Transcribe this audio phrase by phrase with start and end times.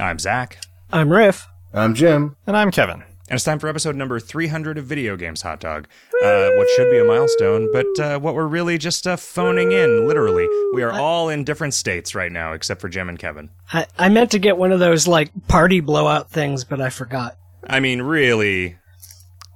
[0.00, 0.58] I'm Zach,
[0.92, 1.46] I'm Riff.
[1.72, 2.36] I'm Jim.
[2.46, 3.02] And I'm Kevin.
[3.02, 5.88] and it's time for episode number 300 of Video Games Hot Dog.
[6.22, 10.06] Uh, what should be a milestone, but uh, what we're really just uh, phoning in,
[10.06, 10.46] literally.
[10.74, 13.50] We are all in different states right now, except for Jim and Kevin.
[13.72, 17.36] I, I meant to get one of those like party blowout things, but I forgot.
[17.66, 18.76] I mean, really,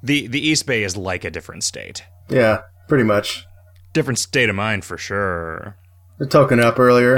[0.03, 2.05] the the East Bay is like a different state.
[2.29, 3.45] Yeah, pretty much.
[3.93, 5.77] Different state of mind for sure.
[6.19, 7.17] They're token up earlier.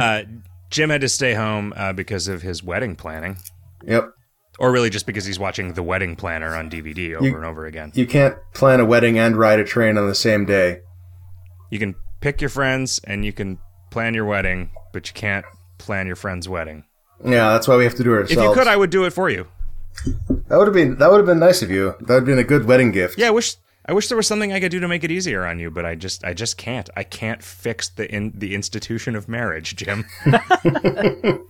[0.70, 3.36] Jim had to stay home uh, because of his wedding planning,
[3.84, 4.10] yep.
[4.58, 7.66] or really just because he's watching The Wedding Planner on DVD over You- and over
[7.66, 7.90] again.
[7.94, 10.80] You can't plan a wedding and ride a train on the same day.
[11.70, 13.58] You can pick your friends and you can
[13.90, 15.44] plan your wedding, but you can't
[15.78, 16.84] plan your friend's wedding.
[17.24, 19.12] Yeah, that's why we have to do it If you could, I would do it
[19.12, 19.46] for you.
[20.48, 21.94] that would have been that would have been nice of you.
[22.00, 23.18] That would have been a good wedding gift.
[23.18, 23.56] Yeah, I wish
[23.90, 25.84] I wish there was something I could do to make it easier on you, but
[25.84, 26.88] I just I just can't.
[26.96, 30.04] I can't fix the in, the institution of marriage, Jim.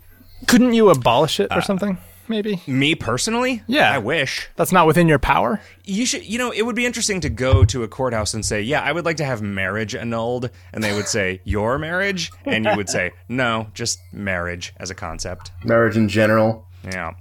[0.47, 1.98] Couldn't you abolish it or uh, something?
[2.28, 3.62] Maybe Me personally?
[3.66, 3.92] Yeah.
[3.92, 4.48] I wish.
[4.56, 5.60] that's not within your power.
[5.84, 8.62] You should you know, it would be interesting to go to a courthouse and say,
[8.62, 12.64] "Yeah, I would like to have marriage annulled." And they would say, "Your marriage?" And
[12.64, 16.66] you would say, "No, just marriage as a concept." Marriage in general.
[16.84, 17.12] Yeah.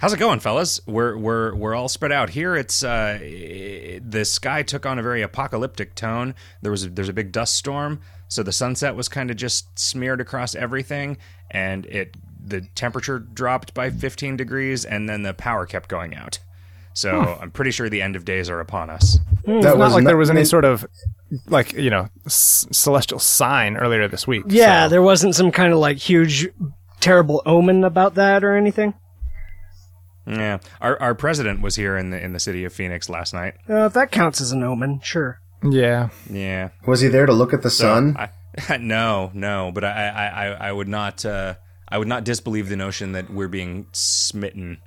[0.00, 0.80] How's it going, fellas?
[0.86, 2.56] We're we're we're all spread out here.
[2.56, 6.34] It's uh, the sky took on a very apocalyptic tone.
[6.62, 9.78] There was a, there's a big dust storm, so the sunset was kind of just
[9.78, 11.18] smeared across everything,
[11.50, 16.38] and it the temperature dropped by 15 degrees, and then the power kept going out.
[16.94, 19.18] So I'm pretty sure the end of days are upon us.
[19.44, 20.86] That It's not like there was any sort of
[21.46, 24.44] like you know s- celestial sign earlier this week.
[24.48, 26.48] Yeah, so- there wasn't some kind of like huge,
[27.00, 28.94] terrible omen about that or anything.
[30.26, 33.54] Yeah, our our president was here in the in the city of Phoenix last night.
[33.68, 35.40] Uh, if that counts as an omen, sure.
[35.62, 36.10] yeah.
[36.30, 38.16] Yeah, Was he there to look at the sun?
[38.18, 41.54] I, no, no, but I, I, I, I would not, uh,
[41.88, 44.78] I would not disbelieve the notion that we're being smitten.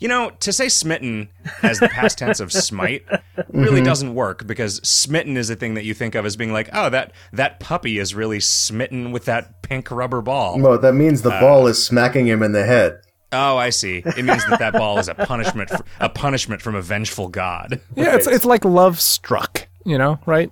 [0.00, 1.28] You know, to say smitten
[1.62, 3.04] as the past tense of smite
[3.52, 6.68] really doesn't work because smitten is a thing that you think of as being like,
[6.72, 10.58] oh, that that puppy is really smitten with that pink rubber ball.
[10.58, 13.00] well, that means the ball is smacking him in the head.
[13.32, 14.02] Oh, I see.
[14.04, 17.80] It means that that ball is a punishment, for, a punishment from a vengeful god.
[17.96, 20.50] Yeah, it's it's like love struck, you know, right?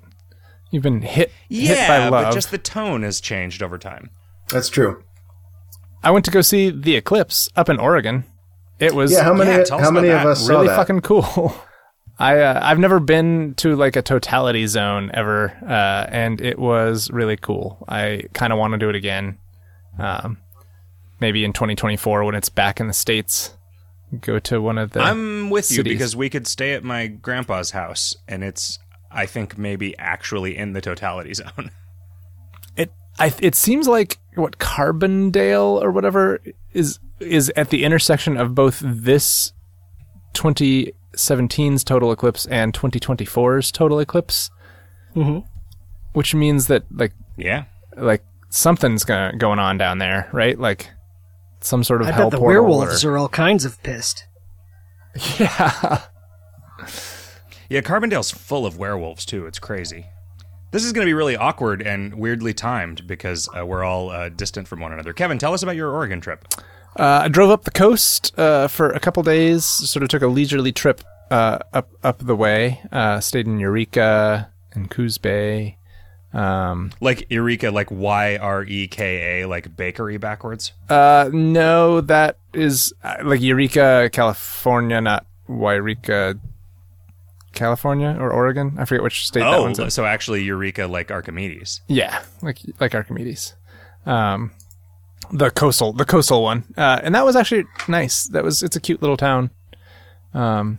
[0.70, 2.24] You've been hit hit by Yeah, love.
[2.26, 4.10] but just the tone has changed over time.
[4.48, 5.02] That's true.
[6.02, 8.24] I went to go see the eclipse up in Oregon.
[8.78, 10.26] It was Yeah, how many Yeah, how many of that.
[10.26, 10.76] us saw really that?
[10.76, 11.54] fucking cool.
[12.18, 17.10] I uh, I've never been to like a totality zone ever, uh, and it was
[17.10, 17.84] really cool.
[17.88, 19.38] I kind of want to do it again.
[19.98, 20.38] Um,
[21.20, 23.54] maybe in 2024 when it's back in the states,
[24.20, 25.00] go to one of the.
[25.00, 28.78] I'm with you because we could stay at my grandpa's house, and it's
[29.10, 31.70] I think maybe actually in the totality zone.
[32.76, 36.40] it I, it seems like what Carbondale or whatever
[36.72, 39.52] is is at the intersection of both this
[40.34, 44.50] 2017's total eclipse and 2024's total eclipse,
[45.14, 45.44] Mhm.
[46.12, 47.64] which means that like Yeah,
[47.96, 50.58] like something's gonna, going on down there, right?
[50.58, 50.90] Like
[51.60, 54.26] some sort of I hell bet the portal werewolves or- are all kinds of pissed.
[55.38, 56.02] yeah.
[57.68, 57.80] yeah.
[57.80, 59.46] Carbondale's full of werewolves too.
[59.46, 60.06] It's crazy.
[60.72, 64.28] This is going to be really awkward and weirdly timed because uh, we're all uh,
[64.28, 65.12] distant from one another.
[65.12, 66.46] Kevin, tell us about your Oregon trip.
[66.96, 69.64] Uh, I drove up the coast uh, for a couple days.
[69.64, 72.80] Sort of took a leisurely trip uh, up up the way.
[72.92, 75.76] Uh, stayed in Eureka and Coos Bay.
[76.32, 80.72] Um, Like Eureka, like Y R E K A, like bakery backwards.
[80.88, 86.38] uh, no, that is uh, like Eureka, California, not Yreka,
[87.52, 88.76] California or Oregon.
[88.78, 89.90] I forget which state that Oh, one's in.
[89.90, 91.80] so actually Eureka, like Archimedes.
[91.88, 93.54] Yeah, like like Archimedes.
[94.06, 94.52] Um,
[95.32, 98.24] the coastal, the coastal one, uh, and that was actually nice.
[98.28, 99.50] That was it's a cute little town.
[100.32, 100.78] Um,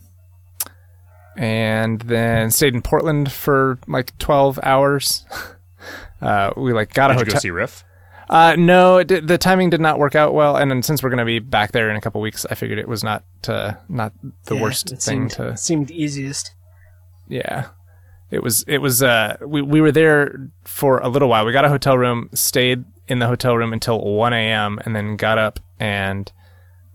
[1.38, 5.26] and then stayed in Portland for like twelve hours.
[6.22, 7.26] uh, we like got a hotel.
[7.26, 7.84] Did you go see Riff?
[8.30, 11.10] Uh, no, it did, the timing did not work out well, and then since we're
[11.10, 14.14] gonna be back there in a couple weeks, I figured it was not uh, not
[14.46, 16.54] the Yeah, worst it thing seemed, to seemed easiest.
[17.28, 17.68] yeah.
[18.30, 21.46] It was it was uh we, we were there for a little while.
[21.46, 25.18] We got a hotel room, stayed in the hotel room until one AM and then
[25.18, 26.32] got up and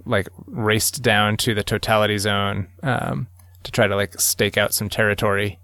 [0.06, 3.26] like raced down to the totality zone um
[3.66, 5.60] to try to like stake out some territory.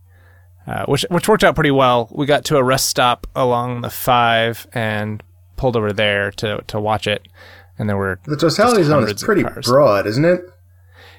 [0.65, 2.09] Uh, which which worked out pretty well.
[2.13, 5.21] We got to a rest stop along the five and
[5.57, 7.27] pulled over there to to watch it.
[7.79, 10.43] And there were The totality zone is pretty broad, isn't it?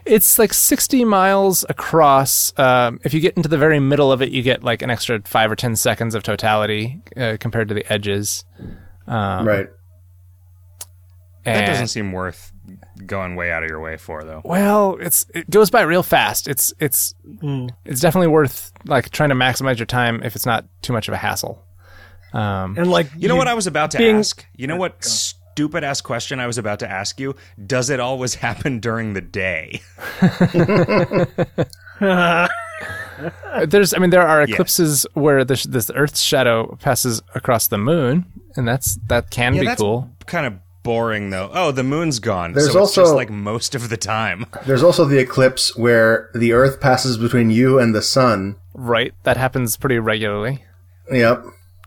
[0.05, 2.57] It's like 60 miles across.
[2.59, 5.21] Um, if you get into the very middle of it, you get like an extra
[5.25, 8.45] five or 10 seconds of totality uh, compared to the edges.
[9.07, 9.67] Um, right.
[11.43, 12.52] That doesn't seem worth
[13.05, 14.41] going way out of your way for, though.
[14.45, 16.47] Well, it's it goes by real fast.
[16.47, 17.15] It's it's
[17.85, 21.13] it's definitely worth like trying to maximize your time if it's not too much of
[21.13, 21.63] a hassle.
[22.33, 24.45] Um, And like You know what I was about to being- ask?
[24.55, 27.35] You know what stupid ass question I was about to ask you?
[27.63, 29.81] Does it always happen during the day?
[33.67, 37.77] there's I mean there are eclipses where the sh- this Earth's shadow passes across the
[37.77, 38.25] moon,
[38.55, 40.09] and that's that can be that's cool.
[40.25, 41.49] kind of boring though.
[41.53, 42.53] Oh, the moon's gone.
[42.53, 44.45] There's so it's just also- like most of the time.
[44.65, 48.57] There's also the eclipse where the Earth passes between you and the sun.
[48.73, 50.63] Right, that happens pretty regularly.
[51.11, 51.43] Yep.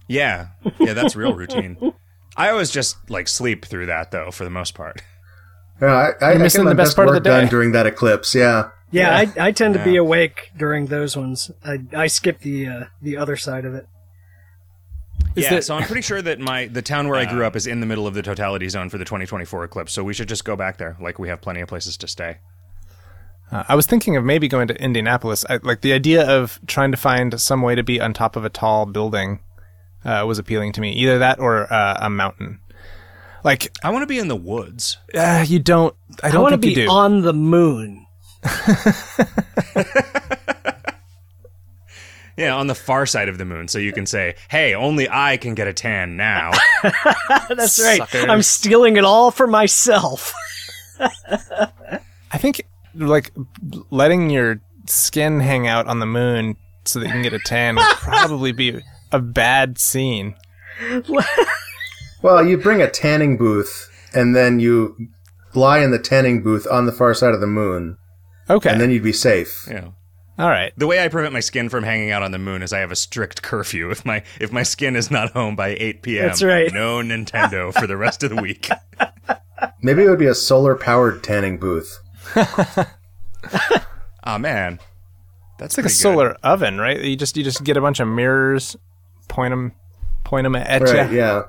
[0.08, 0.48] Yeah.
[0.78, 1.76] Yeah, that's real routine.
[2.36, 5.02] I always just like sleep through that though for the most part.
[5.80, 5.88] Yeah,
[6.20, 7.30] I, I, I missing get my the best best part of the day.
[7.30, 8.34] done during that eclipse.
[8.34, 8.70] Yeah.
[8.92, 11.50] Yeah, I, I tend to be awake during those ones.
[11.64, 13.86] I, I skip the uh, the other side of it.
[15.34, 17.56] Is yeah, that- so I'm pretty sure that my the town where I grew up
[17.56, 19.92] is in the middle of the totality zone for the 2024 eclipse.
[19.92, 20.96] So we should just go back there.
[21.00, 22.38] Like we have plenty of places to stay.
[23.52, 25.44] Uh, I was thinking of maybe going to Indianapolis.
[25.48, 28.44] I, like the idea of trying to find some way to be on top of
[28.44, 29.40] a tall building
[30.04, 30.92] uh, was appealing to me.
[30.94, 32.58] Either that or uh, a mountain.
[33.44, 34.96] Like I want to be in the woods.
[35.14, 35.94] uh, you don't.
[36.22, 36.90] I I don't want to think be do.
[36.90, 38.06] on the moon.
[42.36, 45.38] Yeah, on the far side of the moon, so you can say, "Hey, only I
[45.38, 46.50] can get a tan now."
[47.48, 47.98] That's right.
[47.98, 48.26] Suckers.
[48.28, 50.34] I'm stealing it all for myself.
[51.00, 52.62] I think
[52.94, 53.32] like
[53.90, 57.76] letting your skin hang out on the moon so that you can get a tan
[57.76, 58.80] would probably be
[59.12, 60.34] a bad scene.
[62.22, 64.96] Well, you bring a tanning booth and then you
[65.54, 67.98] lie in the tanning booth on the far side of the moon,
[68.50, 68.70] Okay.
[68.70, 69.66] and then you'd be safe.
[69.70, 69.88] yeah.
[70.38, 70.72] All right.
[70.76, 72.90] The way I prevent my skin from hanging out on the moon is I have
[72.90, 73.90] a strict curfew.
[73.90, 76.70] If my if my skin is not home by 8 p.m., That's right.
[76.72, 78.68] no Nintendo for the rest of the week.
[79.82, 81.98] Maybe it would be a solar powered tanning booth.
[84.28, 84.80] Oh man,
[85.56, 87.00] that's It's like a solar oven, right?
[87.00, 88.74] You just you just get a bunch of mirrors,
[89.28, 89.70] point them,
[90.24, 91.16] point them at Right, you.
[91.18, 91.42] yeah.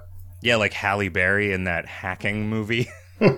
[0.43, 2.87] Yeah, like Halle Berry in that hacking movie.
[3.19, 3.29] I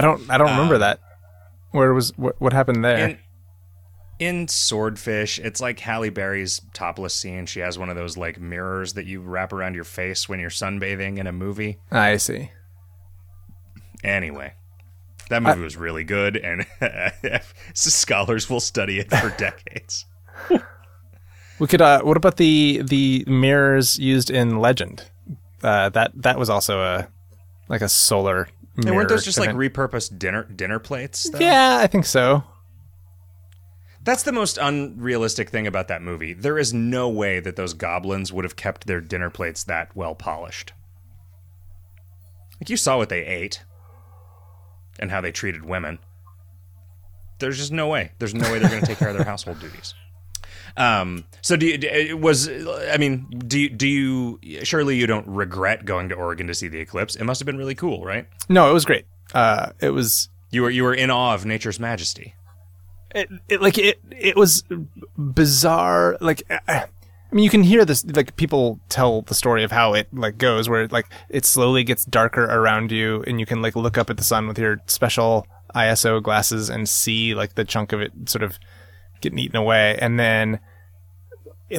[0.00, 1.00] don't I don't remember uh, that.
[1.70, 3.08] Where was what, what happened there?
[3.08, 3.18] In,
[4.18, 7.46] in Swordfish, it's like Halle Berry's topless scene.
[7.46, 10.50] She has one of those like mirrors that you wrap around your face when you're
[10.50, 11.78] sunbathing in a movie.
[11.90, 12.50] I see.
[14.02, 14.54] Anyway,
[15.28, 16.66] that movie was really good, and
[17.74, 20.06] scholars will study it for decades.
[21.58, 21.82] We could.
[21.82, 25.10] Uh, what about the the mirrors used in Legend?
[25.62, 27.08] Uh, that that was also a
[27.68, 28.48] like a solar.
[28.86, 29.74] And weren't those just like event.
[29.74, 31.28] repurposed dinner dinner plates?
[31.30, 31.38] Though?
[31.38, 32.44] Yeah, I think so.
[34.04, 36.32] That's the most unrealistic thing about that movie.
[36.32, 40.14] There is no way that those goblins would have kept their dinner plates that well
[40.14, 40.72] polished.
[42.60, 43.64] Like you saw what they ate
[44.98, 45.98] and how they treated women.
[47.38, 48.12] There's just no way.
[48.18, 49.94] There's no way they're going to take care of their household duties.
[50.78, 51.24] Um.
[51.42, 55.84] So do you, d- was I mean do you, do you surely you don't regret
[55.84, 57.16] going to Oregon to see the eclipse?
[57.16, 58.26] It must have been really cool, right?
[58.48, 59.04] No, it was great.
[59.34, 62.34] Uh, it was You were you were in awe of nature's majesty.
[63.14, 64.62] it, it like it it was
[65.16, 66.86] bizarre like uh, i
[67.32, 70.68] mean you can hear this like people tell the story of how it like goes
[70.68, 74.16] where like it slowly gets darker around you and you can like look up at
[74.16, 78.42] the sun with your special iso glasses and see like the chunk of it sort
[78.42, 78.58] of
[79.20, 80.60] getting eaten away and then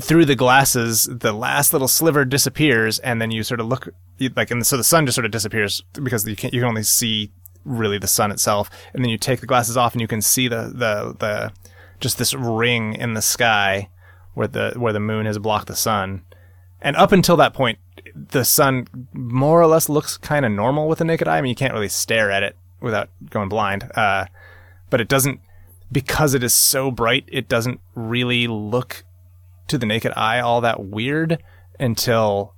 [0.01, 3.89] through the glasses the last little sliver disappears and then you sort of look
[4.35, 6.83] like and so the sun just sort of disappears because you can you can only
[6.83, 7.31] see
[7.65, 10.47] really the sun itself and then you take the glasses off and you can see
[10.47, 11.51] the the the
[11.99, 13.89] just this ring in the sky
[14.33, 16.23] where the where the moon has blocked the sun.
[16.81, 17.79] And up until that point
[18.15, 21.37] the sun more or less looks kind of normal with the naked eye.
[21.37, 24.25] I mean you can't really stare at it without going blind uh,
[24.89, 25.41] but it doesn't
[25.91, 29.03] because it is so bright it doesn't really look
[29.67, 31.41] to the naked eye all that weird
[31.79, 32.53] until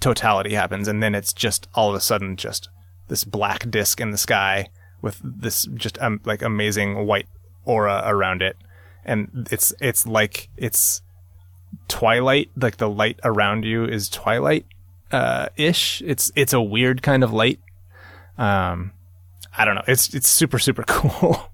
[0.00, 0.88] totality happens.
[0.88, 2.68] And then it's just all of a sudden just
[3.08, 4.68] this black disc in the sky
[5.02, 7.28] with this just um, like amazing white
[7.64, 8.56] aura around it.
[9.04, 11.02] And it's it's like it's
[11.88, 14.66] twilight like the light around you is twilight
[15.12, 16.02] uh ish.
[16.04, 17.60] It's it's a weird kind of light.
[18.38, 18.92] Um
[19.56, 19.84] i don't know.
[19.86, 21.52] It's it's super super cool.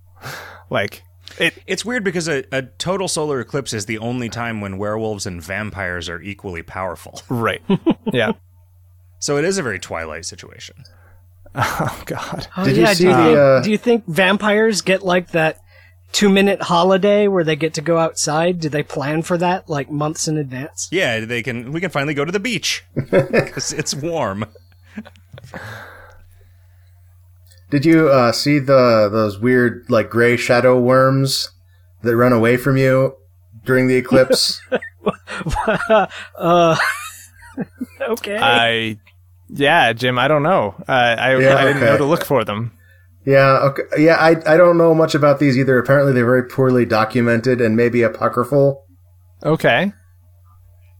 [0.70, 1.02] Like
[1.38, 5.26] it It's weird because a, a total solar eclipse is the only time when werewolves
[5.26, 7.20] and vampires are equally powerful.
[7.28, 7.62] right
[8.12, 8.32] yeah
[9.20, 10.84] So it is a very Twilight situation.
[11.54, 14.82] oh god Oh, Did you yeah, see do you think, uh, do you think vampires
[14.82, 15.58] get like that
[16.12, 18.60] two minute holiday where they get to go outside?
[18.60, 20.88] Do they plan for that like months in advance?
[20.92, 21.72] Yeah, they can.
[21.72, 24.44] We can finally go to the beach because it's warm.
[27.72, 31.50] Did you uh, see the those weird like gray shadow worms
[32.02, 33.16] that run away from you
[33.64, 34.60] during the eclipse?
[36.38, 36.76] uh,
[38.00, 38.38] okay.
[38.38, 38.98] I,
[39.48, 40.18] yeah, Jim.
[40.18, 40.74] I don't know.
[40.86, 41.86] Uh, I Yeah, I didn't okay.
[41.86, 42.72] know to look for them.
[43.24, 43.82] yeah, okay.
[43.98, 44.16] yeah.
[44.16, 45.78] I I don't know much about these either.
[45.78, 48.84] Apparently, they're very poorly documented and maybe apocryphal.
[49.44, 49.92] Okay.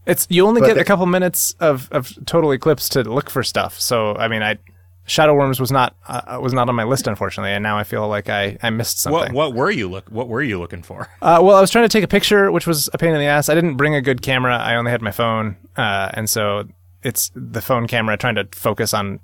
[0.05, 3.29] It's you only But get the- a couple minutes of, of total eclipse to look
[3.29, 3.79] for stuff.
[3.79, 4.57] So I mean, I
[5.05, 8.07] Shadow Worms was not uh, was not on my list unfortunately, and now I feel
[8.07, 9.33] like I, I missed something.
[9.33, 11.09] what were you look what were you looking for?
[11.21, 13.25] Uh, well, I was trying to take a picture, which was a pain in the
[13.25, 13.49] ass.
[13.49, 14.57] I didn't bring a good camera.
[14.57, 16.67] I only had my phone, uh, and so
[17.01, 19.19] it's the phone camera trying to focus on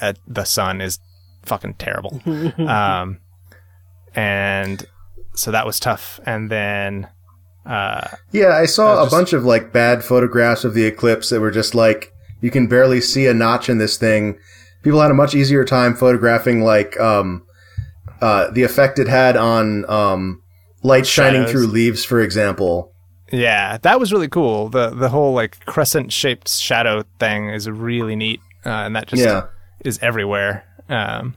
[0.00, 0.98] uh, the sun is
[1.42, 2.20] fucking terrible.
[2.68, 3.18] um,
[4.14, 4.86] and
[5.34, 6.20] so that was tough.
[6.26, 7.08] And then
[7.66, 10.84] uh, Yeah, I saw I was a just- bunch of like bad photographs of the
[10.84, 14.38] eclipse that were just like you can barely see a notch in this thing.
[14.84, 17.42] People had a much easier time photographing like um,
[18.20, 20.42] uh, the effect it had on um,
[20.82, 21.50] light shining Shadows.
[21.52, 22.92] through leaves, for example.
[23.32, 24.68] Yeah, that was really cool.
[24.68, 29.22] The the whole like crescent shaped shadow thing is really neat, uh, and that just
[29.24, 29.46] Yeah.
[29.84, 30.64] is everywhere.
[30.88, 31.34] Um,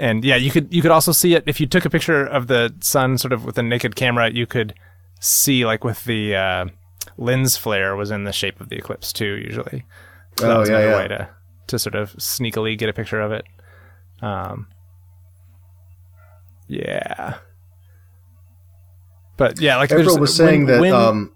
[0.00, 2.46] and yeah, you could you could also see it if you took a picture of
[2.48, 4.30] the sun sort of with a naked camera.
[4.30, 4.74] You could
[5.20, 6.64] see like with the uh,
[7.16, 9.36] lens flare was in the shape of the eclipse too.
[9.44, 9.84] Usually,
[10.38, 10.96] so that Oh, was yeah, another yeah.
[10.96, 11.28] way to
[11.68, 13.44] to sort of sneakily get a picture of it.
[14.22, 14.68] Um,
[16.66, 17.38] yeah.
[19.36, 21.32] But yeah, like April was saying when- that when- um,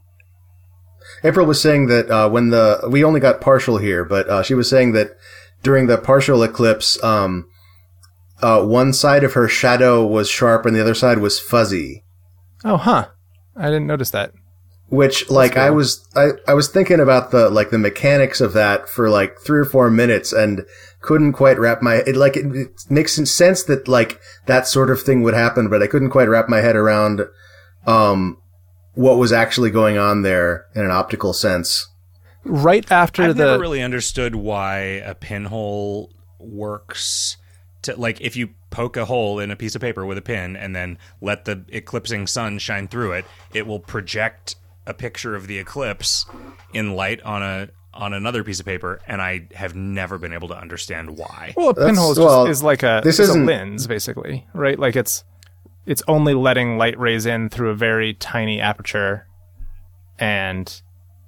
[1.25, 4.55] April was saying that uh, when the we only got partial here, but uh, she
[4.55, 5.17] was saying that
[5.63, 7.47] during the partial eclipse, um,
[8.41, 12.05] uh, one side of her shadow was sharp and the other side was fuzzy.
[12.65, 13.09] oh huh,
[13.57, 14.33] I didn't notice that.
[14.93, 18.91] Which, like, I was, I, I was thinking about the, like, the mechanics of that
[18.91, 20.67] for like three or four minutes and
[21.01, 25.01] couldn't quite wrap my, it, like, it, it makes sense that, like, that sort of
[25.01, 27.23] thing would happen, but I couldn't quite wrap my head around,
[27.87, 28.37] um,
[28.93, 31.89] what was actually going on there in an optical sense.
[32.45, 37.39] Right after I've the never really understood why a pinhole works.
[37.85, 40.55] To like, if you poke a hole in a piece of paper with a pin
[40.55, 45.47] and then let the eclipsing sun shine through it, it will project a picture of
[45.47, 46.27] the eclipse
[46.73, 49.01] in light on a on another piece of paper.
[49.07, 51.53] And I have never been able to understand why.
[51.57, 54.47] Well, a That's- pinhole is, well, is like a this is a isn't- lens, basically,
[54.55, 54.79] right?
[54.79, 55.25] Like it's
[55.85, 59.27] it's only letting light rays in through a very tiny aperture,
[60.19, 60.81] and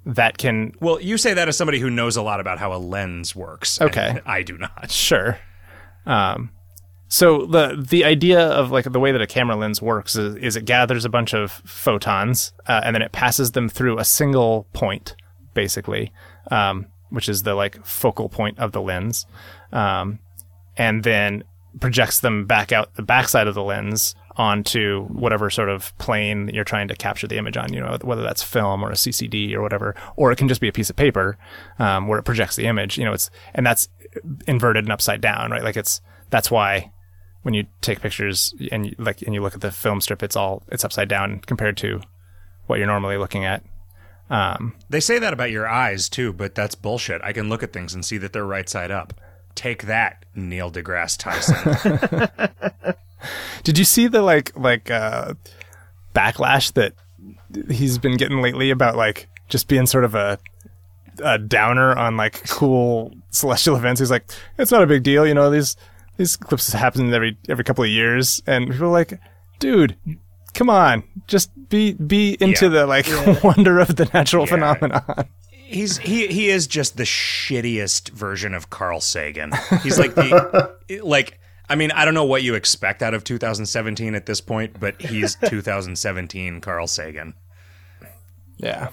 [0.05, 2.77] that can Well, you say that as somebody who knows a lot about how a
[2.77, 3.77] lens works.
[3.79, 4.19] and Okay.
[4.25, 4.91] I do not.
[4.91, 5.39] sure.
[6.05, 6.51] Um,
[7.07, 10.55] so the the idea of like the way that a camera lens works is, is
[10.55, 14.67] it gathers a bunch of photons uh, and then it passes them through a single
[14.73, 15.15] point,
[15.53, 16.11] basically,
[16.51, 19.25] um, which is the like focal point of the lens,
[19.71, 20.19] um,
[20.77, 21.43] and then
[21.79, 26.65] projects them back out the backside of the lens onto whatever sort of plane you're
[26.65, 29.61] trying to capture the image on, you know, whether that's film or a CCD or
[29.61, 31.37] whatever, or it can just be a piece of paper,
[31.79, 33.87] um, where it projects the image, you know, it's, and that's
[34.47, 35.63] inverted and upside down, right?
[35.63, 36.91] Like it's, that's why
[37.45, 40.35] when you take pictures and you, like, and you look at the film strip, it's
[40.35, 42.01] all, it's upside down compared to
[42.65, 43.63] what you're normally looking at.
[44.31, 47.21] Um, They say that about your eyes too, but that's bullshit.
[47.23, 49.13] I can look at things and see that they're right side up.
[49.53, 52.95] Take that, Neil deGrasse Tyson.
[53.63, 55.35] Did you see the like like uh
[56.15, 56.93] backlash that
[57.69, 60.39] he's been getting lately about like just being sort of a
[61.23, 63.99] a downer on like cool celestial events?
[63.99, 64.25] He's like,
[64.57, 65.51] it's not a big deal, you know.
[65.51, 65.77] These
[66.17, 69.19] these eclipses happen every every couple of years, and people are like,
[69.59, 69.97] dude,
[70.53, 72.71] come on, just be be into Yeah.
[72.71, 73.07] the like
[73.43, 74.49] wonder of the natural Yeah.
[74.51, 75.03] phenomenon.
[75.49, 79.51] He's he he is just the shittiest version of Carl Sagan.
[79.81, 84.13] He's like the like I mean, I don't know what you expect out of 2017
[84.13, 87.33] at this point, but he's 2017 Carl Sagan.
[88.57, 88.89] Yeah.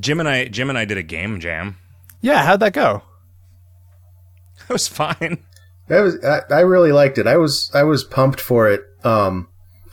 [0.00, 1.76] Jim and I Jim and I did a game jam.
[2.24, 3.02] Yeah, how'd that go?
[4.68, 5.44] It was fine.
[5.88, 7.26] That was, I, I really liked it.
[7.26, 8.80] I was, I was pumped for it.
[9.04, 9.48] Um,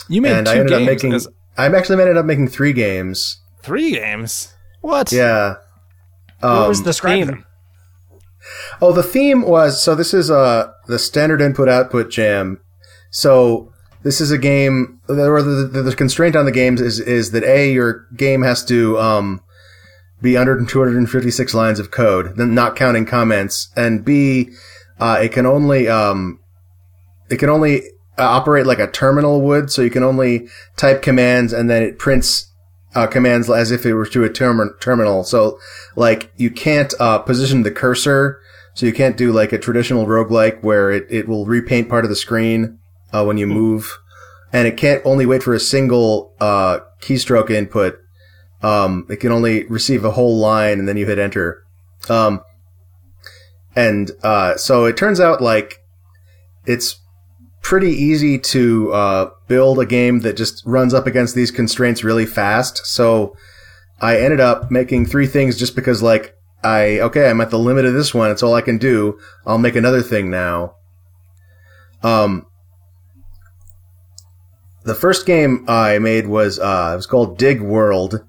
[0.07, 0.81] You made and two I ended games.
[0.81, 3.41] up making, as- I actually ended up making three games.
[3.61, 4.53] three games.
[4.79, 5.11] What?
[5.11, 5.55] Yeah.
[6.39, 7.27] what Um, was the Describe theme?
[7.27, 7.45] them.
[8.81, 9.93] Oh, the theme was so.
[9.93, 12.59] This is uh the standard input output jam.
[13.11, 13.71] So
[14.03, 14.99] this is a game.
[15.07, 18.63] The, the, the, the constraint on the games is is that a your game has
[18.65, 19.41] to um
[20.21, 24.49] be under 256 lines of code, then not counting comments, and b
[24.99, 26.39] uh, it can only um
[27.29, 27.81] it can only
[28.17, 29.71] uh, operate like a terminal would.
[29.71, 32.51] So you can only type commands and then it prints
[32.95, 35.23] uh, commands as if it were to a term- terminal.
[35.23, 35.59] So,
[35.95, 38.39] like, you can't uh, position the cursor,
[38.73, 42.09] so you can't do like a traditional roguelike where it, it will repaint part of
[42.09, 42.79] the screen
[43.13, 43.97] uh, when you move,
[44.51, 47.97] and it can't only wait for a single uh, keystroke input.
[48.63, 51.63] Um, it can only receive a whole line, and then you hit enter.
[52.09, 52.41] Um,
[53.75, 55.77] and uh, so it turns out like
[56.65, 56.99] it's
[57.61, 62.25] pretty easy to uh, build a game that just runs up against these constraints really
[62.25, 62.85] fast.
[62.85, 63.35] So
[63.99, 67.85] I ended up making three things just because, like, I okay, I'm at the limit
[67.85, 68.29] of this one.
[68.29, 69.19] It's all I can do.
[69.45, 70.75] I'll make another thing now.
[72.03, 72.45] Um,
[74.83, 78.23] the first game I made was uh, it was called Dig World,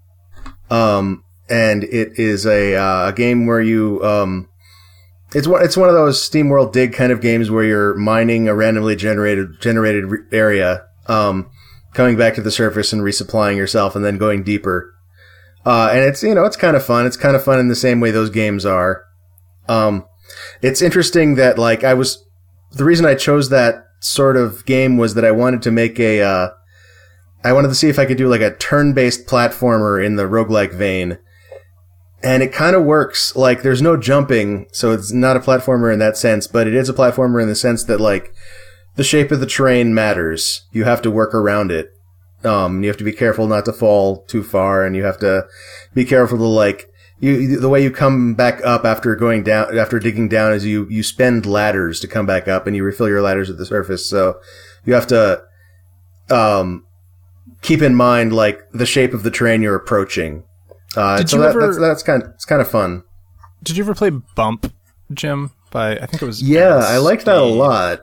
[0.72, 4.48] um, and it is a uh, a game where you um,
[5.34, 8.48] it's one it's one of those Steam World Dig kind of games where you're mining
[8.48, 11.50] a randomly generated generated re- area, um,
[11.92, 14.94] coming back to the surface and resupplying yourself, and then going deeper.
[15.66, 17.04] Uh, and it's you know it's kind of fun.
[17.04, 19.04] It's kind of fun in the same way those games are.
[19.68, 20.06] Um,
[20.62, 22.24] it's interesting that like I was
[22.72, 26.22] the reason I chose that sort of game was that I wanted to make a
[26.22, 26.50] uh,
[27.44, 30.74] I wanted to see if I could do like a turn-based platformer in the roguelike
[30.74, 31.18] vein.
[32.22, 33.34] And it kind of works.
[33.34, 36.88] Like there's no jumping, so it's not a platformer in that sense, but it is
[36.88, 38.32] a platformer in the sense that like
[38.94, 40.66] the shape of the terrain matters.
[40.70, 41.90] You have to work around it.
[42.44, 45.46] Um, you have to be careful not to fall too far, and you have to
[45.94, 47.58] be careful to like you.
[47.58, 51.02] The way you come back up after going down, after digging down, is you you
[51.02, 54.04] spend ladders to come back up, and you refill your ladders at the surface.
[54.06, 54.40] So
[54.84, 55.42] you have to
[56.30, 56.84] um,
[57.62, 60.44] keep in mind like the shape of the terrain you're approaching.
[60.96, 63.02] Uh, Did so you that, ever- that's that's kind of, it's kind of fun.
[63.62, 64.72] Did you ever play Bump,
[65.12, 65.50] Jim?
[65.70, 66.42] By I think it was.
[66.42, 68.02] Yeah, I liked that a lot.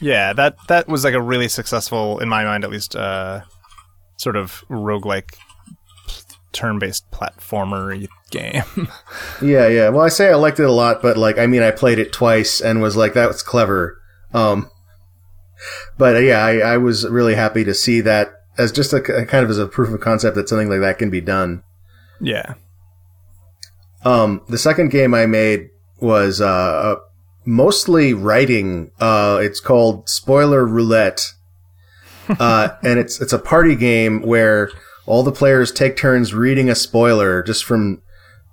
[0.00, 3.42] Yeah, that that was like a really successful, in my mind at least, uh,
[4.16, 5.34] sort of roguelike
[6.52, 8.62] turn-based platformer game.
[9.42, 9.88] Yeah, yeah.
[9.88, 12.12] Well, I say I liked it a lot, but like, I mean, I played it
[12.12, 13.98] twice and was like, that was clever.
[14.34, 14.70] Um,
[15.96, 19.26] but uh, yeah, I, I was really happy to see that as just a, a
[19.26, 21.62] kind of as a proof of concept that something like that can be done.
[22.20, 22.54] yeah.
[24.04, 25.70] Um, the second game I made
[26.00, 26.96] was uh, uh,
[27.44, 28.90] mostly writing.
[28.98, 31.32] Uh, it's called Spoiler Roulette,
[32.28, 34.70] uh, and it's it's a party game where
[35.06, 38.00] all the players take turns reading a spoiler just from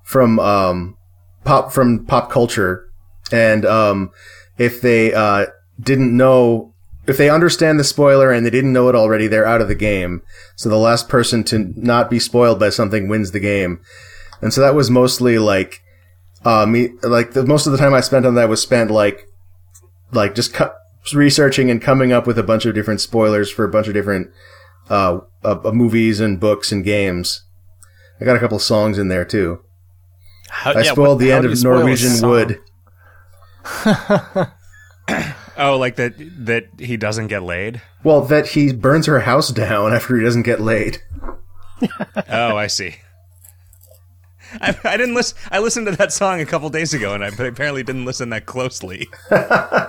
[0.04, 0.98] from um,
[1.43, 2.89] pop from pop culture,
[3.32, 4.12] and um,
[4.58, 5.48] if they uh,
[5.80, 6.74] didn't know.
[7.08, 9.76] If they understand the spoiler and they didn't know it already, they're out of the
[9.76, 10.22] game.
[10.56, 13.80] So the last person to not be spoiled by something wins the game.
[14.41, 15.82] And so that was mostly like,
[16.43, 19.28] uh, me, like the, most of the time I spent on that was spent like,
[20.12, 20.70] like just cu-
[21.13, 24.28] researching and coming up with a bunch of different spoilers for a bunch of different,
[24.89, 27.43] uh, uh, uh, movies and books and games.
[28.20, 29.62] I got a couple songs in there too.
[30.50, 32.28] How, I yeah, spoiled what- the end of spoil Norwegian?
[32.30, 32.60] Wood.
[35.58, 36.13] Oh, like that
[36.46, 37.82] that he doesn't get laid.
[38.04, 41.02] Well, that he burns her house down after he doesn't get laid.
[42.30, 42.96] Oh, I see.
[44.62, 45.38] I, I didn't listen.
[45.52, 48.46] I listened to that song a couple days ago, and I apparently didn't listen that
[48.46, 49.08] closely.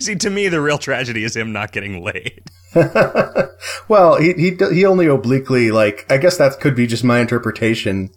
[0.00, 2.42] See, to me, the real tragedy is him not getting laid.
[3.88, 8.10] Well, he he he only obliquely like I guess that could be just my interpretation.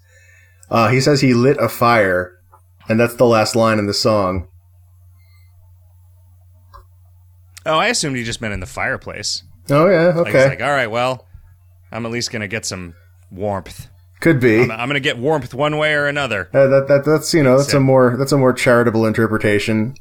[0.69, 2.37] Uh, he says he lit a fire,
[2.87, 4.47] and that's the last line in the song.
[7.65, 9.43] Oh, I assumed he just meant in the fireplace.
[9.69, 11.27] Oh yeah, Like, okay, it's like, all right, well,
[11.91, 12.95] I'm at least gonna get some
[13.31, 13.87] warmth.
[14.19, 14.61] could be.
[14.61, 16.49] I'm, I'm gonna get warmth one way or another.
[16.53, 19.95] Uh, that, that that's you know that's a more that's a more charitable interpretation.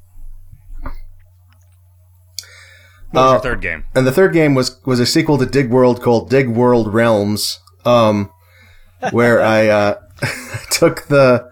[3.11, 3.85] What was Uh, your third game?
[3.94, 7.59] And the third game was was a sequel to Dig World called Dig World Realms,
[7.85, 8.31] um,
[9.11, 9.94] where I uh,
[10.70, 11.51] took the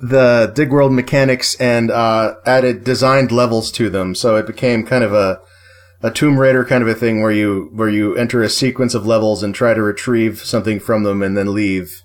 [0.00, 5.04] the Dig World mechanics and uh, added designed levels to them, so it became kind
[5.04, 5.40] of a
[6.02, 9.06] a Tomb Raider kind of a thing where you where you enter a sequence of
[9.06, 12.02] levels and try to retrieve something from them and then leave.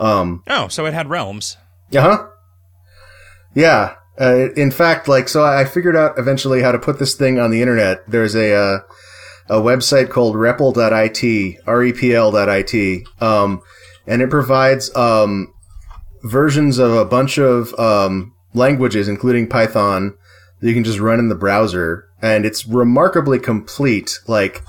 [0.00, 1.56] Um, Oh, so it had realms.
[1.94, 2.26] uh huh.
[3.54, 3.94] Yeah.
[4.20, 7.50] Uh, in fact, like, so I figured out eventually how to put this thing on
[7.50, 8.08] the internet.
[8.08, 8.78] There's a, uh,
[9.48, 13.60] a website called repl.it, R-E-P-L.it, um,
[14.06, 15.52] and it provides, um,
[16.22, 20.14] versions of a bunch of, um, languages, including Python,
[20.60, 22.08] that you can just run in the browser.
[22.24, 24.62] And it's remarkably complete, like,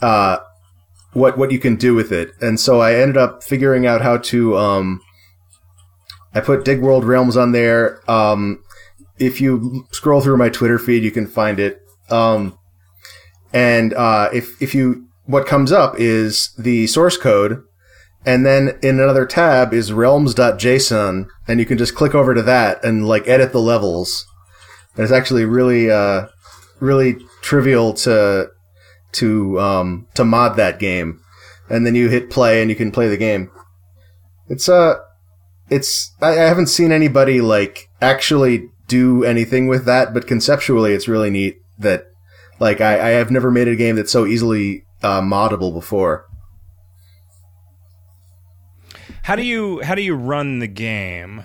[0.00, 0.38] uh,
[1.12, 2.30] what, what you can do with it.
[2.40, 5.00] And so I ended up figuring out how to, um,
[6.32, 8.08] I put Dig World Realms on there.
[8.08, 8.62] Um,
[9.18, 11.80] if you scroll through my Twitter feed, you can find it.
[12.10, 12.58] Um,
[13.52, 17.62] and uh, if if you what comes up is the source code,
[18.24, 22.84] and then in another tab is realms.json, and you can just click over to that
[22.84, 24.26] and like edit the levels.
[24.94, 26.26] And it's actually really, uh,
[26.80, 28.50] really trivial to
[29.12, 31.20] to um, to mod that game,
[31.68, 33.50] and then you hit play and you can play the game.
[34.48, 34.96] It's uh
[35.70, 41.08] it's I, I haven't seen anybody like actually do anything with that, but conceptually it's
[41.08, 42.06] really neat that
[42.60, 46.26] like I, I have never made a game that's so easily uh, moddable before.
[49.22, 51.44] How do you how do you run the game?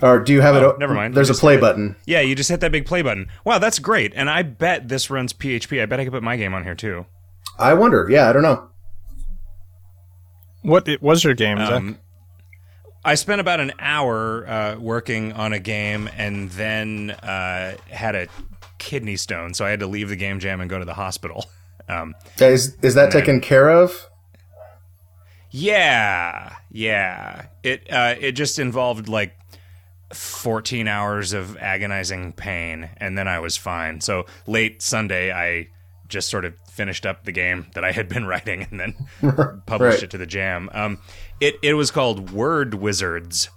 [0.00, 0.78] Or do you have Oh, it?
[0.78, 1.14] never mind.
[1.14, 1.96] There's a play button.
[2.06, 3.28] Yeah, you just hit that big play button.
[3.44, 4.12] Wow, that's great.
[4.14, 5.82] And I bet this runs PHP.
[5.82, 7.06] I bet I could put my game on here too.
[7.58, 8.06] I wonder.
[8.08, 8.68] Yeah, I don't know.
[10.62, 11.70] What it was your game, Zach?
[11.72, 11.98] Um,
[13.04, 18.26] I spent about an hour uh, working on a game and then uh, had a
[18.78, 21.44] kidney stone, so I had to leave the game jam and go to the hospital.
[21.90, 24.10] Um, Is is that then- taken care of?
[25.50, 27.46] yeah, yeah.
[27.62, 29.32] It uh, it just involved like
[30.12, 34.00] 14 hours of agonizing pain, and then I was fine.
[34.00, 35.68] So late Sunday, I
[36.08, 38.94] just sort of finished up the game that I had been writing and then
[39.66, 40.02] published Right.
[40.04, 40.70] it to the jam.
[40.72, 40.98] Um,
[41.40, 43.50] it it was called Word Wizards,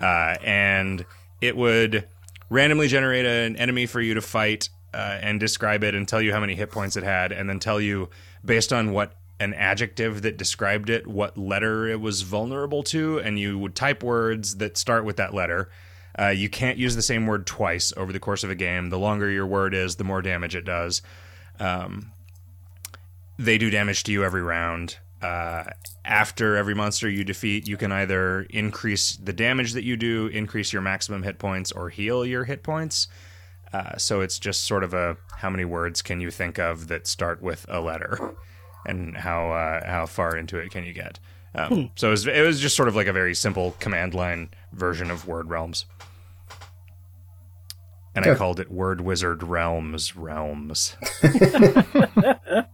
[0.00, 1.04] uh, and
[1.40, 2.06] it would
[2.48, 6.32] randomly generate an enemy for you to fight uh, and describe it and tell you
[6.32, 8.08] how many hit points it had, and then tell you
[8.44, 13.38] based on what an adjective that described it, what letter it was vulnerable to, and
[13.38, 15.68] you would type words that start with that letter.
[16.18, 18.88] Uh, you can't use the same word twice over the course of a game.
[18.88, 21.02] The longer your word is, the more damage it does.
[21.60, 22.12] Um,
[23.38, 24.96] they do damage to you every round.
[25.20, 25.64] Uh,
[26.04, 30.72] after every monster you defeat, you can either increase the damage that you do, increase
[30.72, 33.08] your maximum hit points, or heal your hit points.
[33.72, 37.06] Uh, so it's just sort of a how many words can you think of that
[37.06, 38.36] start with a letter,
[38.86, 41.18] and how uh, how far into it can you get?
[41.56, 44.50] Um, So it was, it was just sort of like a very simple command line
[44.72, 45.86] version of Word Realms,
[48.14, 50.96] and I called it Word Wizard Realms Realms.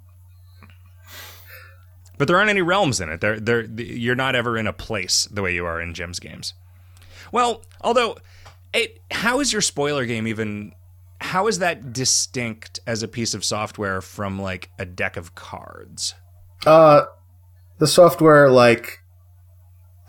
[2.19, 3.21] But there aren't any realms in it.
[3.21, 6.55] There, there, you're not ever in a place the way you are in Gems games.
[7.33, 8.17] Well, although,
[8.73, 10.73] it, how is your spoiler game even?
[11.21, 16.15] How is that distinct as a piece of software from like a deck of cards?
[16.65, 17.07] Uh,
[17.83, 19.01] the software, like,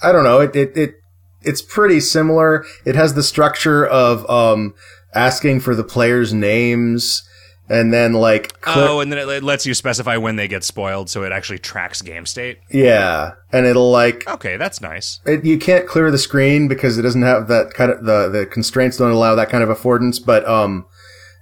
[0.03, 0.91] I don't know, it, it, it,
[1.41, 2.63] it's pretty similar.
[2.85, 4.75] It has the structure of, um,
[5.15, 7.27] asking for the players' names
[7.67, 11.09] and then, like, Oh, and then it, it lets you specify when they get spoiled,
[11.09, 12.59] so it actually tracks game state.
[12.69, 13.31] yeah.
[13.51, 15.19] And it'll, like, Okay, that's nice.
[15.25, 18.45] it, you can't clear the screen because it doesn't have that kind of, the, the
[18.45, 20.85] constraints don't allow that kind of affordance, but, um,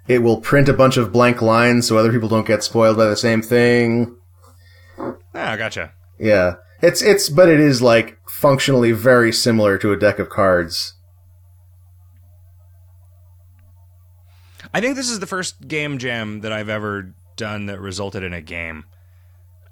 [0.08, 3.06] it will print a bunch of blank lines so other people don't get spoiled by
[3.06, 4.16] the same thing.
[5.34, 5.94] Ah, gotcha.
[6.22, 6.56] Yeah.
[6.82, 10.94] It's it's but it is like functionally very similar to a deck of cards.
[14.74, 18.34] I think this is the first game jam that I've ever done that resulted in
[18.34, 18.86] a game.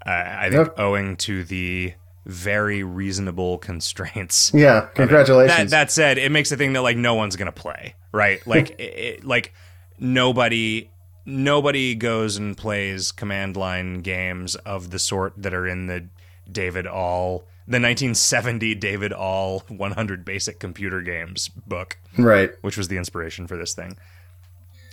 [0.05, 0.79] Uh, I think Yep.
[0.79, 1.93] owing to the
[2.25, 4.51] very reasonable constraints.
[4.55, 5.71] Yeah, That, congratulations.
[5.71, 8.45] that said, it makes a thing that like no one's gonna play, right?
[8.45, 9.53] Like, it- like
[9.97, 10.89] nobody,
[11.25, 16.07] nobody goes and plays command line games of the sort that are in the
[16.51, 22.51] David Ahl, the 1970 David Ahl 100 Basic Computer Games book right.
[22.61, 23.97] which was the inspiration for this thing.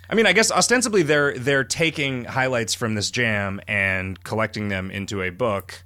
[0.08, 4.90] I mean, I guess ostensibly they're they're taking highlights from this jam and collecting them
[4.90, 5.82] into a book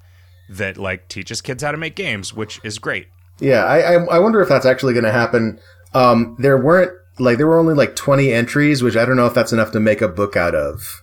[0.50, 3.06] that like teaches kids how to make games, which is great.
[3.38, 5.58] Yeah, I I, I wonder if that's actually going to happen.
[5.94, 9.32] Um, there weren't like there were only like twenty entries, which I don't know if
[9.32, 11.02] that's enough to make a book out of.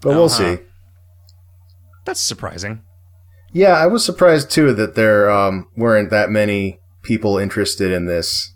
[0.00, 0.56] But we'll Uh-huh.
[0.56, 0.62] see.
[2.04, 2.82] That's surprising.
[3.52, 8.52] Yeah, I was surprised too that there um, weren't that many people interested in this.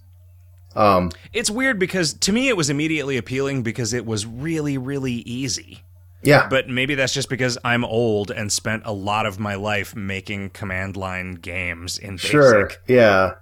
[0.74, 5.12] Um, It's weird because to me it was immediately appealing because it was really really
[5.12, 5.84] easy.
[6.22, 9.94] yeah, But maybe that's just because I'm old and spent a lot of my life
[9.96, 12.30] making command line games in basic.
[12.30, 12.70] Sure.
[12.86, 13.32] Yeah.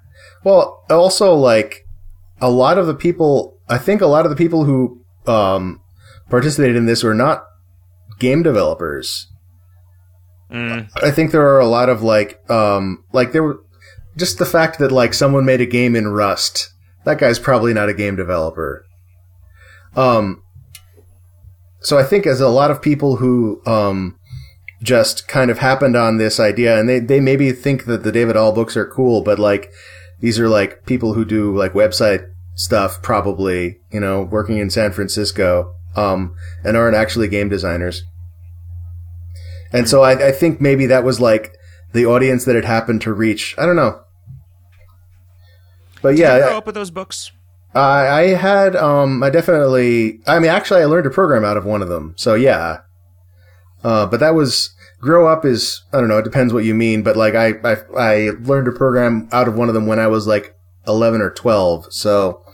[0.45, 1.87] Well, also like
[2.41, 5.81] a lot of the people, I think a lot of the people who um,
[6.31, 7.45] participated in this were not
[8.19, 9.30] game developers.
[10.51, 13.61] Mm, I think there are a lot of like, um, like there were
[14.17, 16.73] just the fact that like someone made a game in Rust.
[17.05, 18.85] That guy's probably not a game developer.
[19.97, 20.43] Um,
[21.81, 24.17] so I think as a lot of people who, um,
[24.83, 28.37] just kind of happened on this idea and they, they maybe think that the David
[28.37, 29.71] Ahl books are cool, but like
[30.21, 34.93] these are like people who do like website stuff probably, you know, working in San
[34.93, 36.35] Francisco, um,
[36.65, 38.05] and aren't actually game designers.
[39.73, 41.55] And so I, I think maybe that was like
[41.93, 43.55] the audience that it happened to reach.
[43.59, 44.01] I don't know.
[46.03, 47.31] But Did you yeah, grow up with those books?
[47.75, 51.65] I, I had, um, I definitely, I mean, actually, I learned to program out of
[51.65, 52.15] one of them.
[52.17, 52.79] So yeah.
[53.85, 57.03] Uh, but that was, grow up is, I don't know, it depends what you mean,
[57.03, 60.07] but like, I, I, I learned to program out of one of them when I
[60.09, 60.55] was like
[60.87, 61.93] 11 or 12.
[61.93, 62.45] So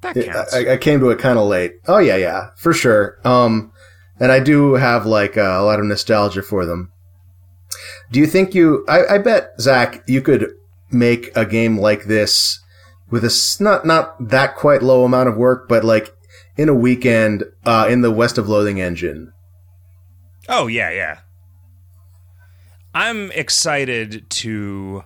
[0.00, 0.54] That it- counts.
[0.54, 1.74] I, I came to it kind of late.
[1.86, 3.18] Oh yeah, yeah, for sure.
[3.24, 3.69] Um,
[4.20, 6.92] and I do have like uh, a lot of nostalgia for them.
[8.12, 8.84] Do you think you?
[8.86, 10.54] I, I bet Zach, you could
[10.90, 12.60] make a game like this
[13.08, 16.14] with a not not that quite low amount of work, but like
[16.56, 19.32] in a weekend uh, in the West of Loathing engine.
[20.48, 21.20] Oh yeah, yeah.
[22.92, 25.04] I'm excited to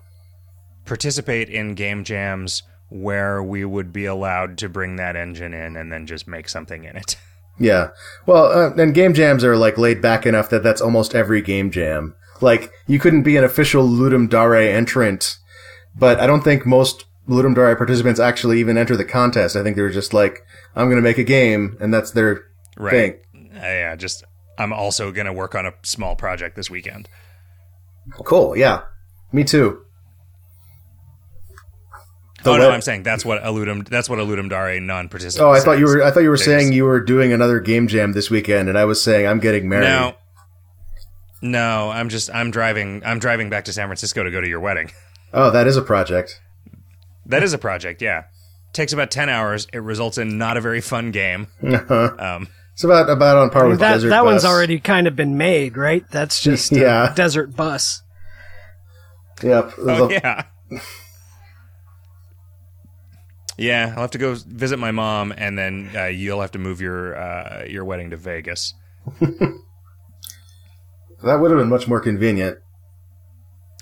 [0.87, 5.93] participate in game jams where we would be allowed to bring that engine in and
[5.93, 7.17] then just make something in it.
[7.59, 7.91] Yeah.
[8.27, 11.71] Well, uh, and game jams are like laid back enough that that's almost every game
[11.71, 12.15] jam.
[12.41, 15.39] Like you couldn't be an official Ludum Dare entrant,
[15.97, 19.55] but I don't think most Ludum Dare participants actually even enter the contest.
[19.57, 20.41] I think they're just like,
[20.75, 22.45] I'm going to make a game, and that's their
[22.77, 23.21] Right.
[23.33, 23.51] thing.
[23.55, 24.25] Uh, yeah, just
[24.59, 27.09] I'm also going to work on a small project this weekend.
[28.25, 28.57] Cool.
[28.57, 28.83] Yeah.
[29.33, 29.84] Me too.
[32.45, 34.79] The oh no, le- I'm saying that's what a Ludum that's what a Ludum Dare
[34.81, 35.45] non-participant.
[35.49, 36.03] Oh, I thought you were.
[36.03, 38.79] I thought you were There's- saying you were doing another game jam this weekend, and
[38.79, 39.85] I was saying I'm getting married.
[39.87, 40.15] No.
[41.43, 44.61] No, I'm just I'm driving I'm driving back to San Francisco to go to your
[44.61, 44.91] wedding.
[45.33, 46.41] Oh, that is a project.
[47.27, 48.25] That is a project, yeah.
[48.73, 49.67] Takes about 10 hours.
[49.73, 51.47] It results in not a very fun game.
[51.63, 55.37] Um, It's about about on par with that Desert that one's already kind of been
[55.39, 56.05] made, right?
[56.11, 57.13] That's just Yeah.
[57.15, 58.03] Desert Bus.
[59.43, 59.73] Yep.
[59.79, 60.45] oh, The- yeah.
[63.57, 66.81] Yeah, I'll have to go visit my mom, and then uh, you'll have to move
[66.81, 68.75] your uh, your wedding to Vegas.
[71.23, 72.59] That would have been much more convenient.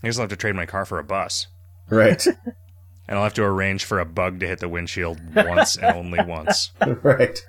[0.03, 1.49] I guess I'll have to trade my car for a bus,
[1.91, 2.25] Right.
[3.09, 6.25] and I'll have to arrange for a bug to hit the windshield once and only
[6.25, 6.71] once.
[7.03, 7.45] right.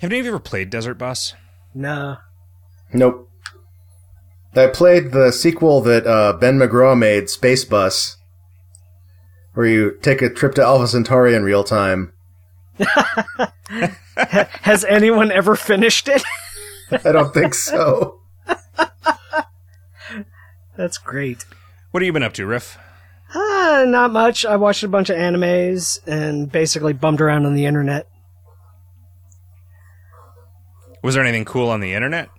[0.00, 1.34] Have any of you ever played Desert Bus?
[1.74, 2.18] No.
[2.92, 3.28] Nope.
[4.54, 8.18] I played the sequel that uh, Ben McGraw made, Space Bus,
[9.54, 12.12] where you take a trip to Alpha Centauri in real time.
[14.16, 16.22] Has anyone ever finished it?
[17.04, 18.20] I don't think so.
[20.76, 21.44] That's great.
[21.92, 22.76] What have you been up to, Riff?
[23.32, 24.44] Uh, not much.
[24.44, 28.08] I watched a bunch of animes and basically bummed around on the internet.
[31.02, 32.30] Was there anything cool on the internet?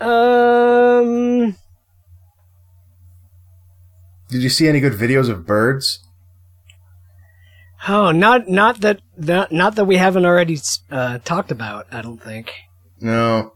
[0.00, 1.56] Um,
[4.28, 6.00] Did you see any good videos of birds?
[7.88, 10.58] Oh, not not that not, not that we haven't already
[10.90, 11.86] uh, talked about.
[11.92, 12.52] I don't think.
[13.00, 13.52] No.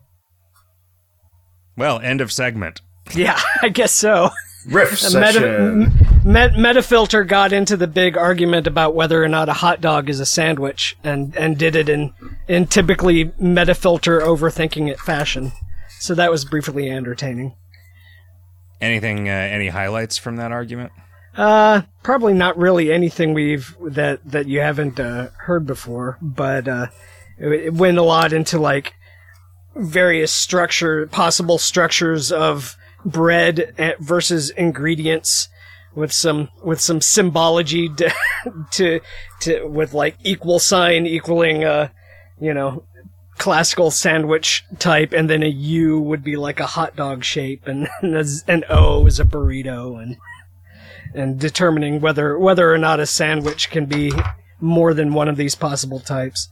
[1.76, 2.80] Well, end of segment.
[3.14, 4.30] Yeah, I guess so.
[4.68, 5.20] Riff session.
[5.20, 9.80] Meta, m- Met, Metafilter got into the big argument about whether or not a hot
[9.80, 12.12] dog is a sandwich, and and did it in
[12.48, 15.52] in typically Metafilter overthinking it fashion.
[15.98, 17.54] So that was briefly entertaining.
[18.80, 19.28] Anything?
[19.28, 20.92] Uh, any highlights from that argument?
[21.36, 26.86] Uh, probably not really anything we've that that you haven't uh, heard before, but uh,
[27.38, 28.94] it, it went a lot into like
[29.74, 35.48] various structure, possible structures of bread eh, versus ingredients,
[35.94, 38.10] with some with some symbology to
[38.72, 39.00] to,
[39.40, 41.88] to with like equal sign equaling uh,
[42.40, 42.84] you know
[43.38, 47.88] classical sandwich type, and then a U would be like a hot dog shape, and,
[48.02, 48.14] and
[48.48, 50.16] an O is a burrito, and
[51.14, 54.12] and determining whether whether or not a sandwich can be
[54.60, 56.48] more than one of these possible types.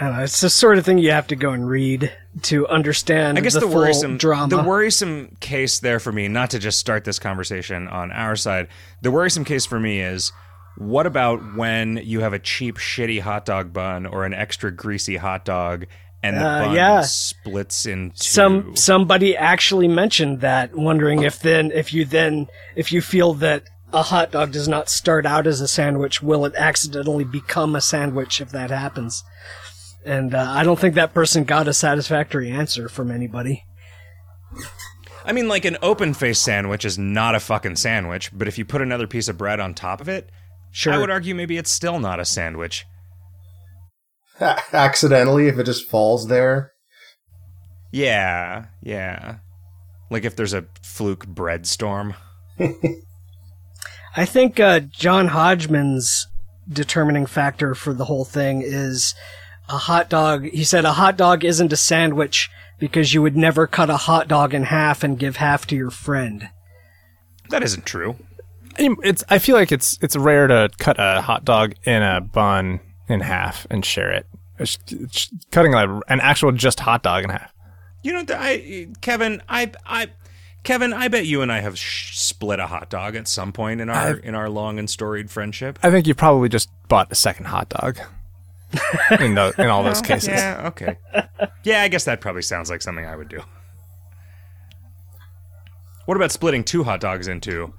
[0.00, 2.10] I know, it's the sort of thing you have to go and read
[2.42, 4.56] to understand I guess the, the, worrisome drama.
[4.56, 8.68] the worrisome case there for me, not to just start this conversation on our side,
[9.02, 10.32] the worrisome case for me is
[10.78, 15.16] what about when you have a cheap, shitty hot dog bun or an extra greasy
[15.16, 15.86] hot dog
[16.22, 17.00] and the Uh, bun yeah.
[17.02, 23.00] splits into some somebody actually mentioned that wondering if then if you then if you
[23.00, 27.24] feel that a hot dog does not start out as a sandwich will it accidentally
[27.24, 29.24] become a sandwich if that happens
[30.04, 33.64] and uh, i don't think that person got a satisfactory answer from anybody
[35.24, 38.64] I mean, like an open faced sandwich is not a fucking sandwich, but if you
[38.64, 40.30] put another piece of bread on top of it,
[40.70, 42.86] sure I would argue maybe it's still not a sandwich.
[44.72, 46.72] Accidentally, if it just falls there.
[47.92, 49.36] Yeah, yeah.
[50.10, 52.14] Like if there's a fluke bread storm.
[54.16, 56.26] I think uh, John Hodgman's
[56.68, 59.14] determining factor for the whole thing is
[59.68, 60.44] a hot dog.
[60.46, 64.28] He said a hot dog isn't a sandwich because you would never cut a hot
[64.28, 66.48] dog in half and give half to your friend.
[67.50, 68.16] That isn't true.
[68.78, 69.22] It's.
[69.28, 73.20] I feel like it's it's rare to cut a hot dog in a bun in
[73.20, 74.26] half and share it.
[74.58, 77.52] It's- it's Cutting like an actual just hot dog in half.
[78.02, 80.08] You know, I Kevin, I I
[80.62, 83.80] Kevin, I bet you and I have sh- split a hot dog at some point
[83.80, 85.78] in our in our long and storied friendship.
[85.82, 87.98] I think you probably just bought a second hot dog.
[89.18, 90.28] in the, in all those oh, cases.
[90.28, 90.96] Yeah, okay.
[91.64, 93.40] Yeah, I guess that probably sounds like something I would do.
[96.06, 97.74] What about splitting two hot dogs into?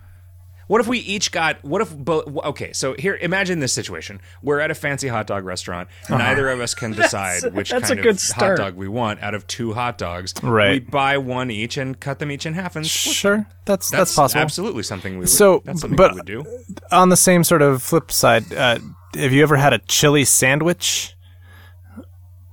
[0.71, 1.61] What if we each got?
[1.65, 2.33] What if both?
[2.45, 5.89] Okay, so here, imagine this situation: we're at a fancy hot dog restaurant.
[6.09, 8.57] Neither of us can decide which that's kind of start.
[8.57, 10.33] hot dog we want out of two hot dogs.
[10.41, 10.81] Right.
[10.81, 13.13] We buy one each and cut them each in half and split.
[13.13, 14.39] Sure, that's that's, possible.
[14.39, 15.29] Absolutely, something we would.
[15.29, 16.45] So, that's something but- we would do.
[16.89, 18.79] On the same sort of flip side, uh,
[19.15, 21.17] have you ever had a chili sandwich?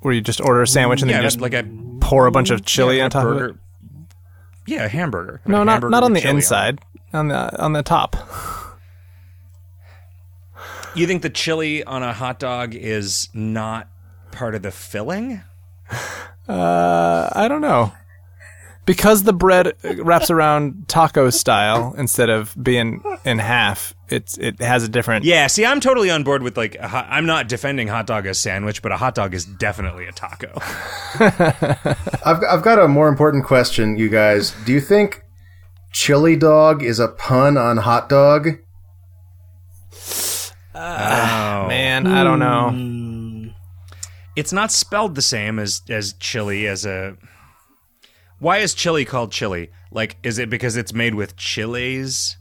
[0.01, 1.65] Where you just order a sandwich and Yeah, then you just like a
[2.01, 3.57] pour a bunch of chili yeah, on top of it?
[4.69, 5.41] Yeah, a hamburger.
[5.47, 6.37] No, A not hamburger not on the chili it.
[6.37, 6.81] inside.
[7.13, 8.17] On the on the top.
[10.95, 13.89] You think the chili on a hot dog is not
[14.31, 15.43] part of the filling?
[16.49, 17.93] Uh, I don't know.
[18.85, 24.83] Because the bread wraps around taco style instead of being in half, it's it has
[24.83, 25.25] a different.
[25.25, 28.27] Yeah, see, I'm totally on board with like, a hot, I'm not defending hot dog
[28.27, 30.53] as sandwich, but a hot dog is definitely a taco.
[32.25, 34.55] I've I've got a more important question, you guys.
[34.65, 35.23] Do you think
[35.93, 38.59] chili dog is a pun on hot dog?
[40.75, 41.67] oh.
[41.69, 42.71] Man, I don't know.
[42.71, 43.49] Hmm.
[44.37, 47.17] It's not spelled the same as as chili as a.
[48.39, 49.71] Why is chili called chili?
[49.91, 52.37] Like, is it because it's made with chilies?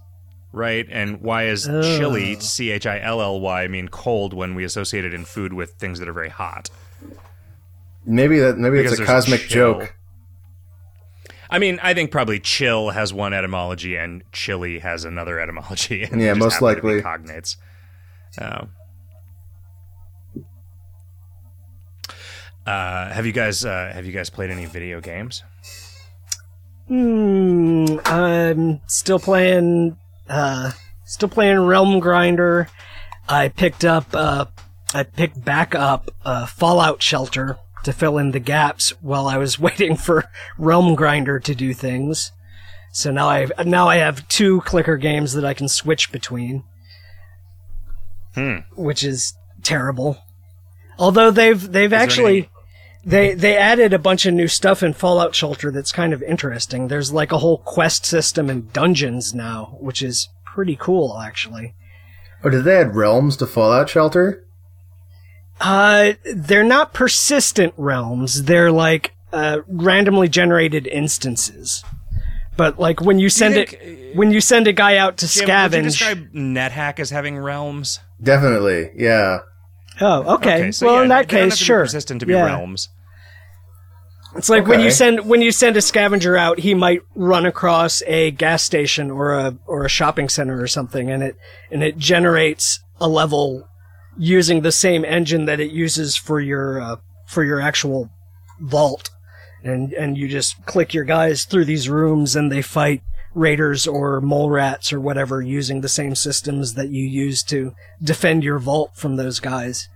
[0.53, 0.87] Right?
[0.89, 5.05] And why is chili, C H I L L Y, mean cold when we associate
[5.05, 6.69] it in food with things that are very hot?
[8.05, 9.79] Maybe that maybe Because it's a cosmic chill.
[9.81, 9.93] joke.
[11.49, 16.03] I mean, I think probably chill has one etymology and chili has another etymology.
[16.11, 17.01] And Yeah, most happen to be likely.
[17.01, 17.57] cognates.
[18.41, 18.69] Oh.
[22.65, 25.43] Uh, have you guys uh, have you guys played any video games?
[26.87, 27.97] Hmm.
[28.05, 29.97] I'm still playing.
[30.29, 30.71] Uh,
[31.05, 32.69] still playing Realm Grinder.
[33.27, 34.07] I picked up.
[34.13, 34.45] Uh,
[34.93, 39.59] I picked back up uh, Fallout Shelter to fill in the gaps while I was
[39.67, 40.25] waiting for
[40.57, 42.31] Realm Grinder to do things.
[42.91, 46.63] So now I now I have two clicker games that I can switch between.
[48.33, 48.57] Hmm.
[48.75, 50.17] Which is terrible.
[50.97, 52.49] Although they've they've there actually
[53.05, 56.87] they they added a bunch of new stuff in Fallout Shelter that's kind of interesting.
[56.87, 61.73] There's like a whole quest system and dungeons now, which is pretty cool actually.
[62.43, 64.43] Oh, did they add realms to Fallout Shelter?
[65.59, 68.43] Uh they're not persistent realms.
[68.43, 71.83] They're like uh randomly generated instances.
[72.55, 75.41] But like when you send think, it when you send a guy out to Jim,
[75.47, 75.83] would you scavenge.
[75.83, 77.99] describe NetHack as having realms?
[78.21, 79.39] Definitely, yeah.
[80.01, 80.71] Oh, okay.
[80.71, 81.81] so well, yeah, in that they don't have case, sure.
[81.81, 82.45] persistent to be Yeah.
[82.45, 82.89] realms.
[84.35, 88.03] It's like when you send when you send a scavenger out, he might run across
[88.05, 91.35] a gas station or a or a shopping center or something, and it
[91.71, 93.67] and it generates a level
[94.17, 98.11] using the same engine that it uses for your uh, for your actual
[98.59, 99.09] vault,
[99.63, 103.01] and and you just click your guys through these rooms, and they fight
[103.37, 108.43] raiders or mole rats or whatever using the same systems that you use to defend
[108.43, 109.87] your vault from those guys.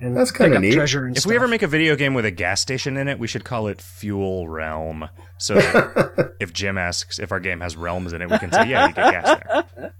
[0.00, 0.74] And That's pick kinda up neat.
[0.74, 1.30] treasure and If stuff.
[1.30, 3.68] we ever make a video game with a gas station in it, we should call
[3.68, 5.08] it Fuel Realm.
[5.38, 5.56] So
[6.40, 8.94] if Jim asks if our game has realms in it, we can say, yeah, you
[8.94, 9.40] get gas
[9.78, 9.94] there.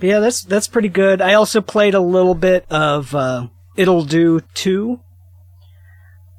[0.00, 1.20] Yeah, that's that's pretty good.
[1.20, 5.00] I also played a little bit of uh, Ittle Dew Two.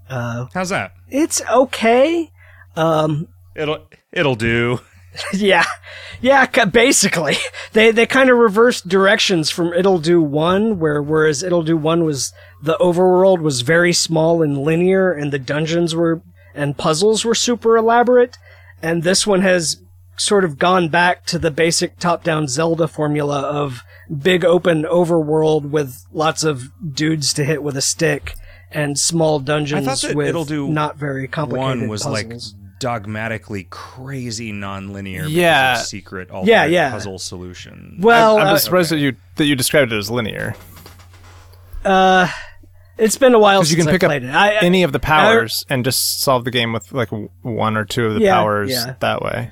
[0.09, 0.93] Uh, How's that?
[1.09, 2.29] it's okay.
[2.75, 4.79] Um, It'll it'll do.
[5.33, 5.65] yeah,
[6.21, 6.45] yeah.
[6.65, 7.35] Basically,
[7.73, 12.03] they they kind of reversed directions from Ittle Dew One, where whereas Ittle Dew One
[12.03, 16.21] was the overworld was very small and linear, and the dungeons were
[16.55, 18.37] and puzzles were super elaborate,
[18.81, 19.77] and this one has
[20.17, 23.81] sort of gone back to the basic top-down Zelda formula of
[24.21, 28.35] big open overworld with lots of dudes to hit with a stick
[28.71, 32.55] and small dungeons with Ittle Dew not very complicated One was like puzzles.
[32.83, 35.19] Dogmatically crazy nonlinear.
[35.19, 35.75] because Yeah.
[35.77, 36.91] secret alternate Yeah, yeah.
[36.91, 37.97] puzzle solution.
[37.99, 40.55] well, I'm uh, just surprised that you that you described it as linear.
[41.85, 42.27] uh,
[42.97, 44.29] it's been a while Because since you can I pick up played it.
[44.35, 47.09] I, any of the powers and just solve the game with like
[47.41, 48.95] one or two of the Yeah, powers yeah.
[48.99, 49.51] that way.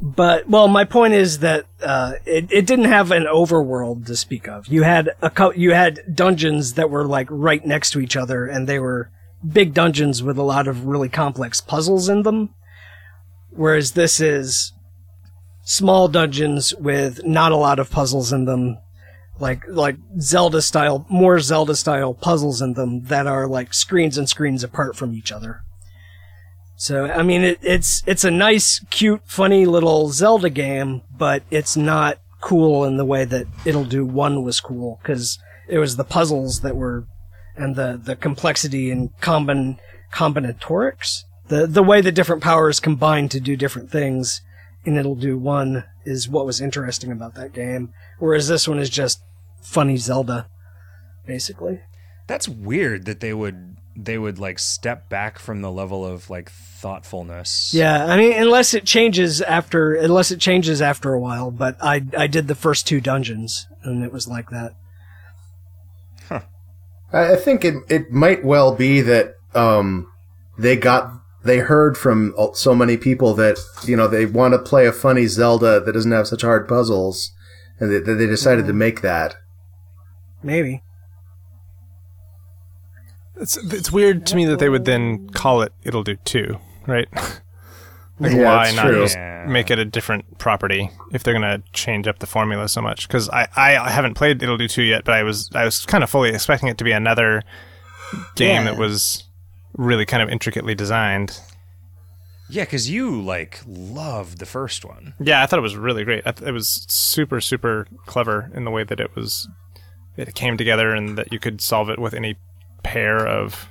[0.00, 4.48] But well, my point is that uh, it it didn't have an overworld to speak
[4.48, 4.66] of.
[4.66, 8.46] You had a co- you had dungeons that were like right next to each other,
[8.46, 9.10] and they were
[9.46, 12.50] big dungeons with a lot of really complex puzzles in them.
[13.50, 14.72] Whereas this is
[15.64, 18.78] small dungeons with not a lot of puzzles in them,
[19.38, 24.28] like like Zelda style, more Zelda style puzzles in them that are like screens and
[24.28, 25.62] screens apart from each other.
[26.76, 31.76] So I mean, it, it's it's a nice, cute, funny little Zelda game, but it's
[31.76, 35.38] not cool in the way that Ittle Dew One was cool because
[35.68, 37.06] it was the puzzles that were
[37.56, 39.78] and the the complexity and combin
[40.12, 44.42] combinatorics, the the way the different powers combine to do different things
[44.84, 47.92] and Ittle Dew One is what was interesting about that game.
[48.18, 49.22] Whereas this one is just
[49.60, 50.48] funny Zelda,
[51.26, 51.80] basically.
[52.26, 56.50] That's weird that they would they would like step back from the level of like
[56.50, 57.72] thoughtfulness.
[57.74, 61.50] Yeah, I mean, unless it changes after, unless it changes after a while.
[61.50, 64.74] But I I did the first two dungeons, and it was like that.
[67.12, 70.10] I I think it it might well be that um,
[70.58, 71.12] they got
[71.44, 75.26] they heard from so many people that you know they want to play a funny
[75.26, 77.32] Zelda that doesn't have such hard puzzles,
[77.78, 79.36] and that they, they decided to make that.
[80.42, 80.82] Maybe.
[83.36, 87.08] It's it's weird to me that they would then call it "Ittle Dew Two, right?
[88.22, 89.02] like Yeah, why not true.
[89.02, 89.18] just
[89.48, 93.06] make it a different property if they're gonna change up the formula so much?
[93.08, 96.04] Because I, I haven't played "Ittle Dew Two yet, but I was I was kind
[96.04, 97.42] of fully expecting it to be another
[98.36, 98.70] game Yeah.
[98.72, 99.24] that was
[99.76, 101.38] really kind of intricately designed.
[102.50, 105.14] Yeah, because you like loved the first one.
[105.18, 106.26] Yeah, I thought it was really great.
[106.26, 109.48] I th- it was super super clever in the way that it was
[110.16, 112.36] it came together and that you could solve it with any
[112.82, 113.68] pair of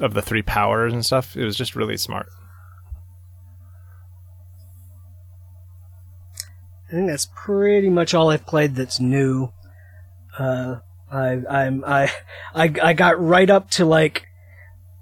[0.00, 1.36] of the three powers and stuff.
[1.36, 2.28] It was just really smart.
[6.88, 9.52] I think that's pretty much all I've played that's new.
[10.38, 10.76] Uh,
[11.10, 12.12] I I'm I
[12.54, 14.26] I I got right up to like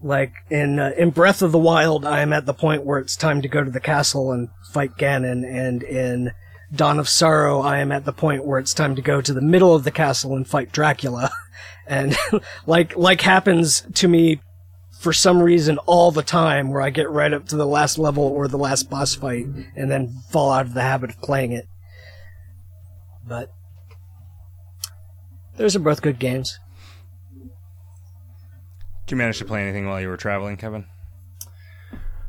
[0.02, 2.04] like in uh, in Breath of the Wild.
[2.04, 4.96] I am at the point where it's time to go to the castle and fight
[4.96, 6.32] Ganon, and in
[6.74, 9.40] Dawn of Sorrow, I am at the point where it's time to go to the
[9.40, 11.30] middle of the castle and fight Dracula.
[11.86, 12.16] And
[12.66, 14.40] like like happens to me
[14.98, 18.24] for some reason all the time where I get right up to the last level
[18.24, 21.68] or the last boss fight and then fall out of the habit of playing it.
[23.26, 23.52] But
[25.56, 26.58] those are both good games.
[29.06, 30.86] Did you manage to play anything while you were traveling, Kevin?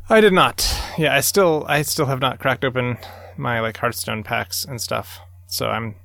[0.09, 0.71] I did not.
[0.97, 2.97] Yeah, I still I still have not cracked open
[3.37, 5.19] my like Hearthstone packs and stuff.
[5.47, 5.95] So I'm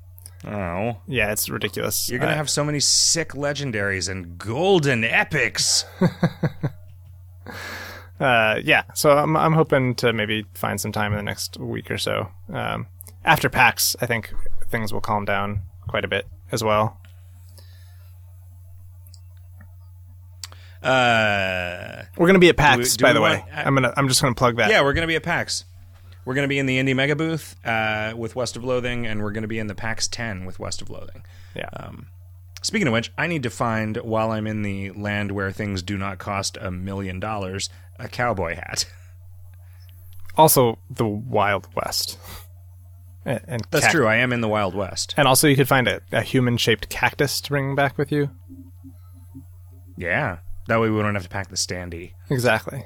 [0.47, 2.09] Oh, yeah, it's ridiculous.
[2.09, 5.85] you're gonna Uh, have so many sick legendaries and golden epics.
[8.21, 11.91] uh yeah, so I'm I'm hoping to maybe find some time in the next week
[11.91, 12.29] or so.
[12.53, 12.87] Um
[13.25, 14.33] after PAX, I think
[14.71, 16.97] things will calm down quite a bit as well.
[20.83, 23.39] Uh, We're gonna be at PAX, do by the way.
[23.39, 24.71] want- I- I'm gonna I'm just gonna plug that.
[24.71, 25.65] yeah, we're gonna be at PAX.
[26.25, 29.33] We're gonna be in the Indie Mega booth uh, with West of Loathing, and we're
[29.33, 31.25] gonna be in the PAX 10 with West of Loathing.
[31.55, 31.69] Yeah.
[31.75, 32.07] Um,
[32.63, 35.99] speaking of which, I need to find while I'm in the land where things do
[35.99, 37.69] not cost a million dollars
[37.99, 38.87] a cowboy hat.
[40.37, 42.19] also the Wild West.
[43.25, 44.07] And, and That's cac- true.
[44.07, 45.15] I am in the Wild West.
[45.17, 48.31] And also, you could find a, a human-shaped cactus to bring back with you.
[49.97, 50.39] Yeah.
[50.69, 52.13] That way we don't have to pack the standee.
[52.31, 52.85] Exactly.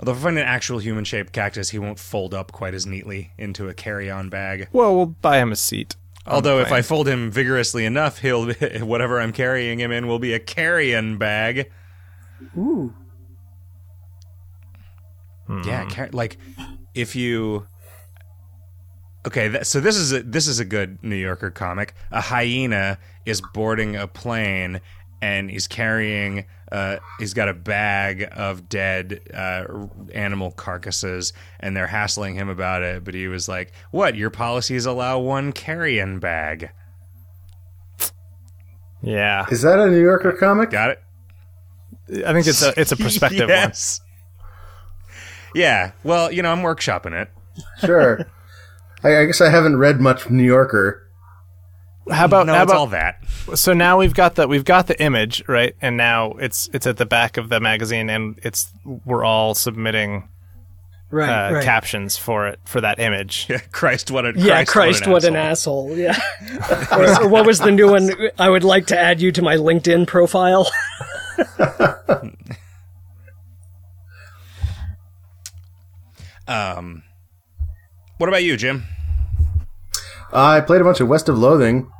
[0.00, 3.32] Although if I find an actual human-shaped cactus, he won't fold up quite as neatly
[3.38, 4.68] into a carry-on bag.
[4.72, 5.94] Well, we'll buy him a seat.
[6.26, 8.50] on Although the if I fold him vigorously enough, he'll
[8.80, 11.70] whatever I'm carrying him in will be a carrion bag.
[12.56, 12.94] Ooh.
[15.46, 15.62] Hmm.
[15.66, 16.38] Yeah, car- like
[16.94, 17.66] if you
[19.26, 21.94] Okay, th- so this is a this is a good New Yorker comic.
[22.10, 24.80] A hyena is boarding a plane
[25.20, 29.64] and he's carrying uh he's got a bag of dead uh
[30.14, 34.14] animal carcasses and they're hassling him about it, but he was like, "What?
[34.16, 36.70] Your policies allow one carrion bag."
[39.02, 40.70] yeah, Is that a New Yorker comic?
[40.70, 41.02] Got it?
[42.26, 44.00] I think it's a it's a perspective yes.
[45.54, 45.92] Yeah.
[46.04, 47.30] Well, you know, I'm workshopping it.
[47.84, 48.26] Sure.
[49.02, 51.06] I, I guess I haven't read much New Yorker.
[52.10, 53.14] How about No, how it's all about
[53.46, 53.56] that.
[53.58, 56.96] so now we've got the we've got the image right, and now it's it's at
[56.96, 58.72] the back of the magazine, and it's
[59.04, 60.28] we're all submitting
[61.12, 61.64] Right, uh, right.
[61.64, 63.46] captions for it for that image.
[63.50, 65.96] Yeah, Christ, what a yeah, Christ, Christ, what an asshole.
[65.96, 66.16] Yeah.
[66.92, 68.10] or, or what was the new one?
[68.38, 70.70] I would like to add you to my LinkedIn profile.
[76.48, 77.02] Um,
[78.20, 78.84] What about you, Jim?
[80.30, 81.90] I played a bunch of West of Loathing.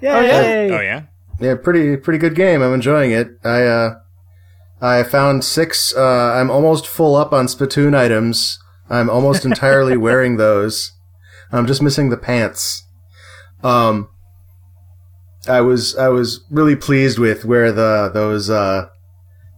[0.00, 0.70] Yay!
[0.70, 1.02] Oh yeah.
[1.38, 2.62] Yeah, pretty pretty good game.
[2.62, 3.28] I'm enjoying it.
[3.44, 3.94] I uh,
[4.80, 5.94] I found six.
[5.94, 8.58] Uh, I'm almost full up on Splatoon items.
[8.88, 10.92] I'm almost entirely wearing those.
[11.52, 12.82] I'm just missing the pants.
[13.62, 14.08] Um,
[15.46, 18.86] I was I was really pleased with where the those uh,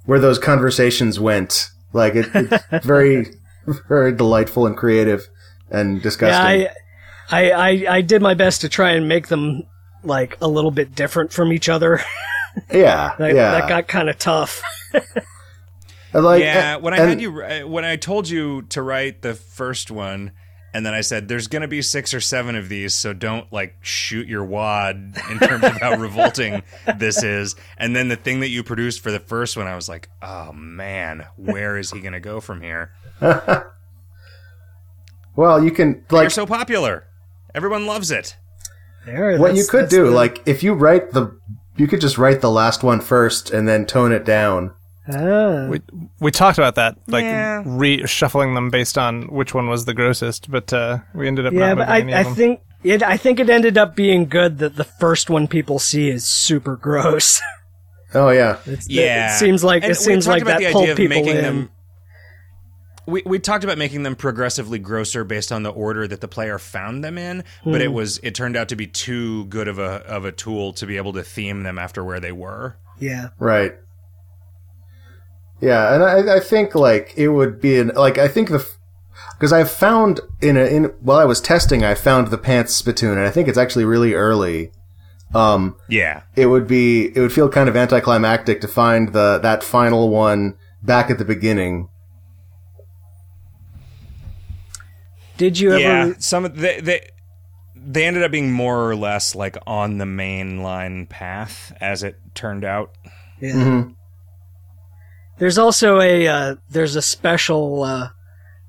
[0.05, 1.68] where those conversations went.
[1.93, 3.37] Like it, it's very
[3.89, 5.28] very delightful and creative
[5.71, 6.61] and disgusting.
[6.62, 6.73] Yeah,
[7.31, 9.64] I, I, I, I did my best to try and make them
[10.03, 12.01] like a little bit different from each other.
[12.73, 13.53] yeah, that, yeah.
[13.53, 14.62] that got kind of tough.
[16.12, 19.35] like, yeah, when I and- had you, uh, when I told you to write the
[19.35, 20.33] first one,
[20.73, 23.51] and then I said, "There's going to be six or seven of these, so don't
[23.51, 26.62] like shoot your wad in terms of how revolting
[26.99, 29.89] this is." And then the thing that you produced for the first one, I was
[29.89, 32.93] like, "Oh man, where is he going to go from here?"
[35.37, 37.05] Well, you can like You're like so popular,
[37.55, 38.37] everyone loves it.
[39.05, 40.05] There, what you could do.
[40.07, 41.39] the- Like if you write the,
[41.76, 44.72] you could just write the last one first and then tone it down.
[45.09, 45.68] Ah.
[45.68, 45.80] We
[46.18, 47.62] we talked about that, like Yeah.
[47.64, 51.74] reshuffling them based on which one was the grossest, but uh, we ended up yeah,
[51.74, 52.34] not but moving any I, I them.
[52.34, 53.03] think it.
[53.05, 56.74] I think it ended up being good that the first one people see is super
[56.76, 57.41] gross.
[58.14, 61.09] Oh yeah, It's, Yeah, it seems like And it seems like that the pulled people
[61.09, 61.43] making in.
[61.43, 61.70] them.
[63.07, 66.59] We, we talked about making them progressively grosser based on the order that the player
[66.59, 67.86] found them in, but Hmm.
[67.86, 70.86] it was it turned out to be too good of a of a tool to
[70.86, 72.76] be able to theme them after where they were.
[72.98, 73.74] Yeah, right.
[75.61, 78.66] Yeah, and I, I think like it would be an like I think the
[79.38, 83.12] because I've found in a in while I was testing I found the pants spittoon
[83.18, 84.72] and I think it's actually really early.
[85.34, 89.62] Um, Yeah, it would be it would feel kind of anticlimactic to find the that
[89.64, 91.88] final one back at the beginning.
[95.37, 95.80] Did you ever?
[95.80, 96.12] yeah.
[96.18, 97.09] Some of they, they
[97.74, 102.18] they ended up being more or less like on the main line path as it
[102.34, 102.93] turned out.
[103.41, 103.53] Yeah.
[103.53, 103.91] Mm-hmm.
[105.39, 108.09] There's also a uh, there's a special uh,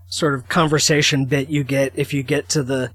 [0.07, 2.91] sort of conversation bit you get if you get to the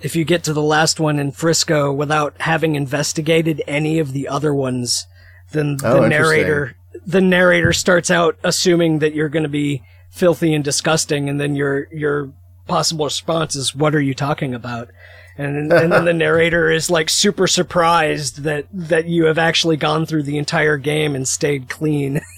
[0.00, 4.28] if you get to the last one in Frisco without having investigated any of the
[4.28, 5.06] other ones.
[5.50, 10.54] Then Oh, the narrator the narrator starts out assuming that you're going to be filthy
[10.54, 12.32] and disgusting, and then your your
[12.70, 14.88] possible response is, "What are you talking about?"
[15.36, 20.06] And, and then the narrator is like super surprised that that you have actually gone
[20.06, 22.20] through the entire game and stayed clean.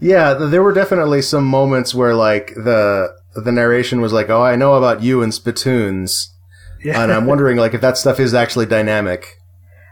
[0.00, 4.56] Yeah, there were definitely some moments where like the the narration was like, "Oh, I
[4.56, 6.34] know about you and spittoons,"
[6.82, 7.00] Yeah.
[7.00, 9.38] and I'm wondering like if that stuff is actually dynamic.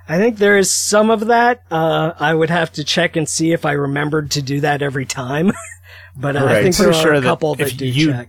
[0.08, 1.62] I think there is some of that.
[1.70, 5.06] Uh, I would have to check and see if I remembered to do that every
[5.06, 5.52] time.
[6.16, 6.62] but I Right.
[6.62, 8.28] think there are sure a that couple if that do you- check.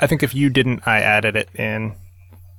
[0.00, 1.96] I think if you didn't, I added it in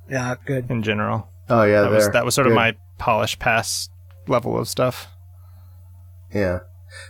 [0.08, 0.70] Yeah, good.
[0.70, 1.28] in general.
[1.48, 3.88] Oh yeah, That was that was sort of my polish pass
[4.28, 5.08] level of stuff.
[6.32, 6.60] yeah.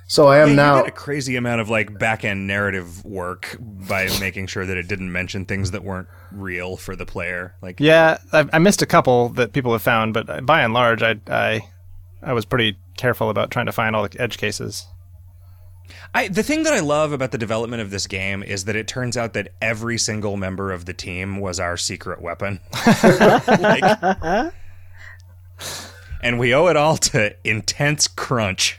[0.07, 0.77] So I am Yeah, now.
[0.77, 4.77] you did a crazy amount of like back end narrative work by making sure that
[4.77, 7.55] it didn't mention things that weren't real for the player.
[7.63, 11.03] Like Yeah, I, I missed a couple that people have found, but by and large,
[11.03, 11.63] I I
[12.23, 14.87] I was pretty careful about trying to find all the edge cases.
[16.15, 18.87] I, the thing that I love about the development of this game is that it
[18.89, 22.61] turns out that every single member of the team was our secret weapon.
[23.05, 24.53] Like-
[26.23, 28.79] and we owe it all to intense crunch.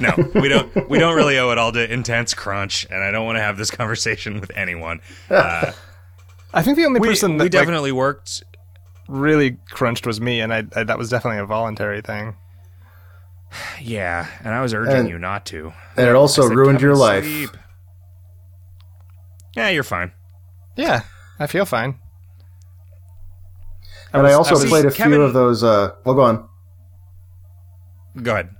[0.00, 0.88] no, we don't.
[0.90, 3.56] We don't really owe it all to intense crunch, and I don't want to have
[3.56, 5.00] this conversation with anyone.
[5.28, 5.72] Uh,
[6.52, 8.42] I think the only we person we that like, definitely worked.
[9.08, 12.34] really crunched was me, and I, I that was definitely a voluntary thing.
[13.80, 15.72] Yeah, and I was urging And- you not to.
[15.96, 17.24] and it also said, ruined your life.
[17.24, 17.50] sleep."
[19.56, 20.12] Yeah, you're fine.
[20.76, 21.02] Yeah,
[21.38, 21.98] I feel fine.
[24.12, 25.62] And I also I was- played a Kevin- few of those.
[25.62, 26.48] Uh, well, go on.
[28.22, 28.50] Go ahead.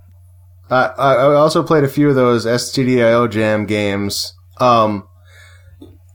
[0.70, 4.34] Uh, I, I also played a few of those STDIO Jam games.
[4.59, 5.09] Um,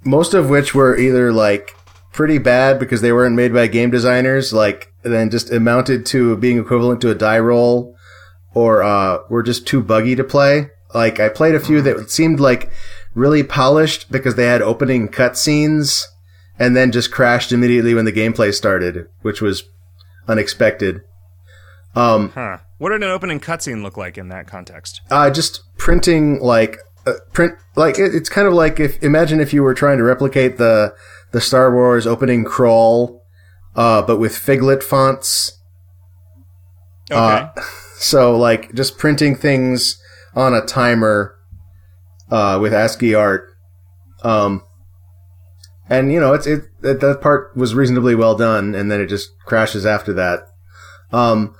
[0.06, 1.76] most of which were either like
[2.14, 6.58] pretty bad because they weren't made by game designers, like then just amounted to being
[6.58, 7.95] equivalent to a die roll,
[8.56, 10.72] or uh, were just too buggy to play.
[10.96, 12.72] Like I played a few that seemed like
[13.14, 16.06] really polished because they had opening cutscenes,
[16.58, 19.64] and then just crashed immediately when the gameplay started, which was
[20.28, 21.02] unexpected.
[21.96, 22.58] Um, Huh.
[22.78, 25.02] What did an opening cutscene look like in that context?
[25.12, 26.78] uh, just printing like
[27.08, 30.04] uh, print like it, it's kind of like if imagine if you were trying to
[30.04, 30.94] replicate the
[31.32, 33.24] the Star Wars opening crawl,
[33.76, 35.60] uh, but with Figlet fonts.
[37.12, 37.18] Okay.
[37.20, 37.50] Uh,
[38.06, 40.02] so like just printing things
[40.36, 41.36] on a timer
[42.30, 43.50] uh, with ASCII art
[44.24, 44.64] Um,
[45.90, 49.08] and you know, it's it that, that part was reasonably well done, and then it
[49.08, 50.48] just crashes after that.
[51.12, 51.56] Um,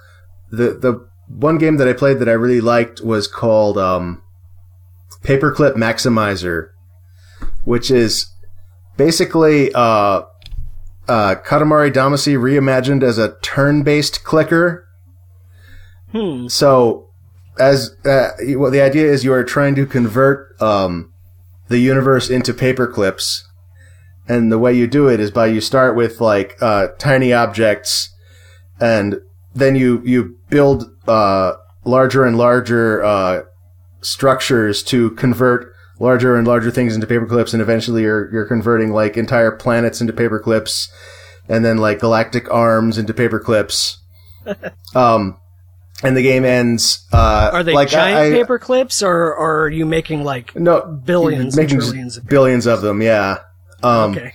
[0.50, 4.24] the the one game that I played that I really liked was called um,
[5.22, 6.70] Paperclip Maximizer,
[7.64, 8.32] which is
[8.98, 10.24] basically uh,
[11.08, 14.85] uh, Katamari Damacy reimagined as a turn-based clicker.
[16.16, 16.48] Hmm.
[16.48, 17.10] So,
[17.60, 21.12] as uh, well, the idea is you are trying to convert um,
[21.68, 23.46] the universe into paper clips,
[24.26, 28.16] and the way you do it is by you start with like uh, tiny objects,
[28.80, 29.20] and
[29.54, 33.42] then you you build uh, larger and larger uh,
[34.00, 38.94] structures to convert larger and larger things into paper clips, and eventually you're you're converting
[38.94, 40.90] like entire planets into paper clips,
[41.50, 44.02] and then like galactic arms into paper clips.
[44.96, 45.38] um,
[46.04, 47.06] and the game ends.
[47.12, 50.56] Uh, Are they like giant I, I- paper clips, or, or are you making like
[50.56, 53.02] No, billions and making trillions of billions of them.
[53.02, 53.40] Yeah.
[53.84, 54.34] Um, okay?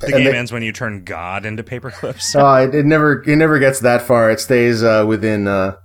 [0.00, 2.34] The game they- ends when you turn God into paper clips.
[2.36, 4.30] Uh, it, it never it never gets that far.
[4.30, 5.76] It stays uh, within uh,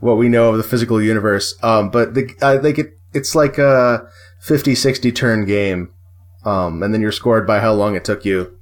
[0.00, 1.54] what we know of the physical universe.
[1.62, 4.08] Um, but the I think it it's like a
[4.40, 5.90] 50, 60 turn game,
[6.44, 8.55] um, and then you're scored by how long it took you.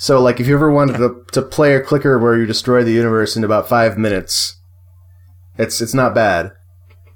[0.00, 2.92] So, like, if you ever wanted to, to play a clicker where you destroy the
[2.92, 4.56] universe in about five minutes,
[5.58, 6.52] it's it's not bad.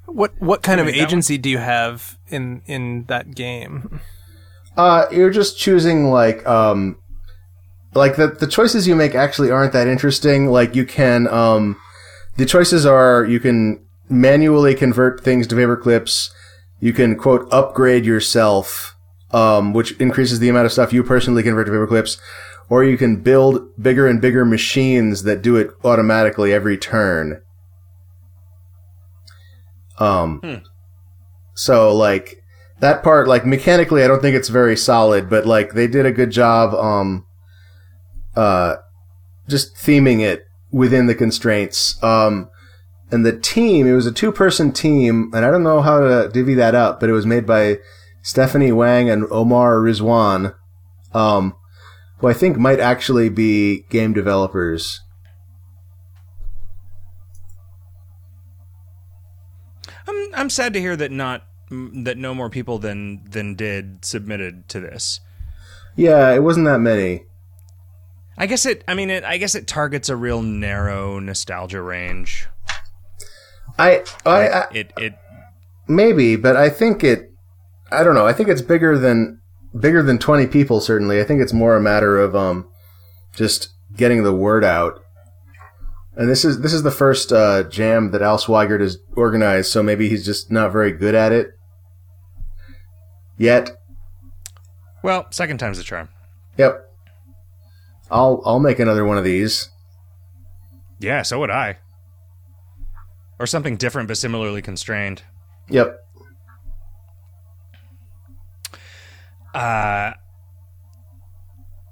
[0.05, 4.01] What what kind of Wait, that one- agency do you have in in that game?
[4.75, 6.97] Uh, you're just choosing like um,
[7.93, 10.47] like the the choices you make actually aren't that interesting.
[10.47, 11.77] Like you can um,
[12.35, 13.79] the choices are you can
[14.09, 16.33] manually convert things to paper clips.
[16.81, 18.97] You can quote upgrade yourself,
[19.31, 22.17] um, which increases the amount of stuff you personally convert to paper clips,
[22.69, 27.41] or you can build bigger and bigger machines that do it automatically every turn.
[29.99, 30.41] Um,
[31.53, 32.43] so like
[32.79, 36.11] that part, like mechanically, I don't think it's very solid, but like they did a
[36.11, 37.25] good job, um,
[38.35, 38.77] uh,
[39.47, 42.01] just theming it within the constraints.
[42.03, 42.49] Um,
[43.11, 46.29] and the team, it was a two person team, and I don't know how to
[46.33, 47.77] divvy that up, but it was made by
[48.23, 50.55] Stephanie Wang and Omar Rizwan,
[51.13, 51.55] um,
[52.23, 55.01] who I think might actually be game developers.
[60.07, 64.69] I'm I'm sad to hear that not that no more people than than did submitted
[64.69, 65.19] to this.
[65.97, 67.25] Yeah, it wasn't that many.
[68.37, 68.85] I guess it.
[68.87, 69.25] I mean, it.
[69.25, 72.47] I guess it targets a real narrow nostalgia range.
[73.77, 74.93] I, I, I It.
[74.95, 75.15] It.
[75.89, 77.33] Maybe, but I think it.
[77.91, 78.25] I don't know.
[78.25, 79.41] I think it's bigger than
[79.79, 80.81] bigger than twenty people.
[80.81, 82.67] Certainly, I think it's more a matter of um,
[83.35, 84.99] just getting the word out.
[86.15, 89.81] And this is this is the first uh, jam that Al Sweigart has organized, so
[89.81, 91.51] maybe he's just not very good at it
[93.37, 93.71] yet.
[95.01, 96.09] Well, second time's the charm.
[96.57, 96.79] Yep.
[98.11, 99.69] I'll I'll make another one of these.
[100.99, 101.77] Yeah, so would I.
[103.39, 105.23] Or something different but similarly constrained.
[105.69, 105.97] Yep.
[109.53, 110.13] Uh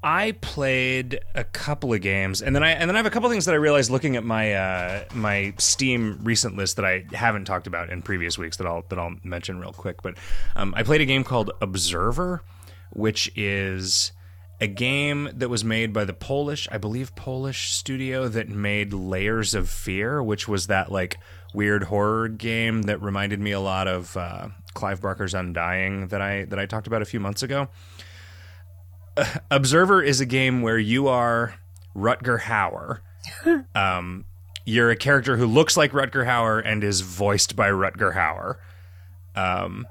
[0.03, 3.30] I played a couple of games, and then I and then I have a couple
[3.30, 7.45] things that I realized looking at my uh, my Steam recent list that I haven't
[7.45, 10.01] talked about in previous weeks that I'll that I'll mention real quick.
[10.01, 10.18] But
[10.55, 12.41] um, I played a game called Observer,
[12.89, 14.12] which is
[14.59, 19.53] a game that was made by the Polish, I believe, Polish studio that made Layers
[19.53, 21.20] of Fear, which was that like
[21.53, 26.46] weird horror game that reminded me a lot of uh, Clive Barker's Undying that I
[26.46, 27.70] that I talked about a few months ago.
[29.52, 31.56] Observer is a game where you are
[31.96, 33.00] Rutger Hauer.
[33.76, 34.26] um,
[34.66, 38.58] you're a character who looks like Rutger Hauer and is voiced by Rutger Hauer.
[39.36, 39.88] Um,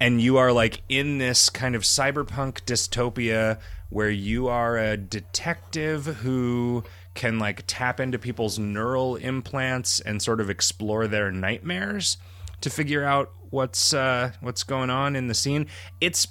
[0.00, 3.58] and you are like in this kind of cyberpunk dystopia
[3.88, 6.82] where you are a detective who
[7.14, 12.16] can like tap into people's neural implants and sort of explore their nightmares
[12.62, 15.66] to figure out what's uh, what's going on in the scene.
[16.00, 16.26] It's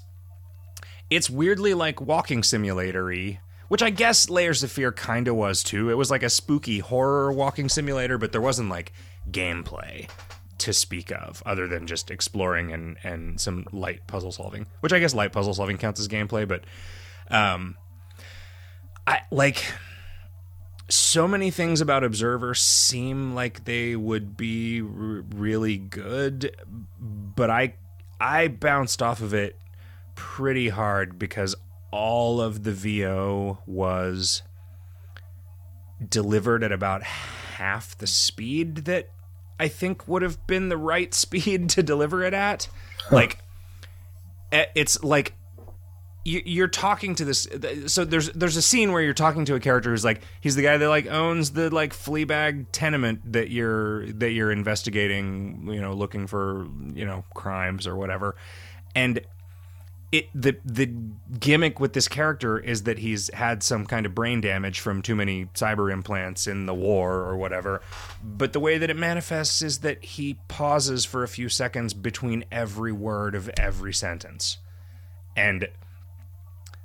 [1.10, 5.90] it's weirdly like walking simulatory, which I guess Layers of Fear kind of was too.
[5.90, 8.94] It was like a spooky horror walking simulator, but there wasn't like
[9.30, 10.10] gameplay
[10.60, 15.00] to speak of other than just exploring and and some light puzzle solving, which I
[15.00, 16.64] guess light puzzle solving counts as gameplay, but
[17.30, 17.78] um
[19.08, 19.64] I like
[20.92, 26.56] so many things about Observer seem like they would be r- really good,
[27.00, 27.76] but I
[28.20, 29.58] I bounced off of it
[30.16, 31.56] pretty hard because
[31.92, 34.44] all of the VO was
[36.08, 39.10] delivered at about half the speed that
[39.60, 42.68] I think would have been the right speed to deliver it at.
[43.12, 43.40] Like
[44.52, 45.34] it's like
[46.24, 47.48] you're talking to this
[47.88, 50.62] so there's there's a scene where you're talking to a character who's like he's the
[50.62, 55.82] guy that like owns the like flea bag tenement that you're that you're investigating you
[55.82, 58.36] know looking for you know crimes or whatever.
[58.96, 59.22] And
[60.12, 60.94] it the the
[61.40, 65.16] gimmick with this character is that he's had some kind of brain damage from too
[65.16, 67.82] many cyber implants in the war or whatever.
[68.22, 72.44] But the way that it manifests is that he pauses for a few seconds between
[72.52, 74.58] every word of every sentence.
[75.36, 75.70] And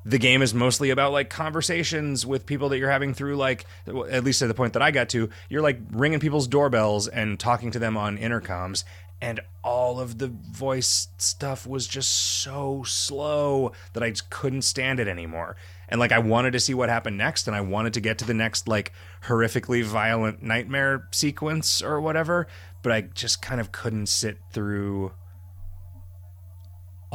[0.07, 4.23] the game is mostly about like conversations with people that you're having through like at
[4.23, 7.73] least at the point that I got to you're like ringing people's doorbells and talking
[7.73, 8.85] to them on intercoms
[9.21, 15.01] and all of the voice stuff was just so slow that I just couldn't stand
[15.01, 15.57] it anymore.
[15.89, 18.27] And like I wanted to see what happened next and I wanted to get to
[18.27, 18.93] the next like
[19.25, 22.47] horrifically violent nightmare sequence or whatever
[22.87, 25.11] but I just kind of couldn't sit through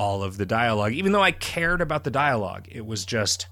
[0.01, 0.93] all of the dialogue.
[0.93, 3.45] Even though I cared about the dialogue, it was just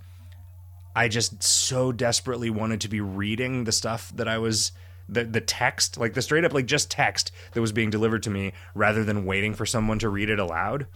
[0.96, 4.72] I just so desperately wanted to be reading the stuff that I was
[5.08, 8.32] the the text, like the straight up like just text that was being delivered to
[8.32, 10.88] me rather than waiting for someone to read it aloud.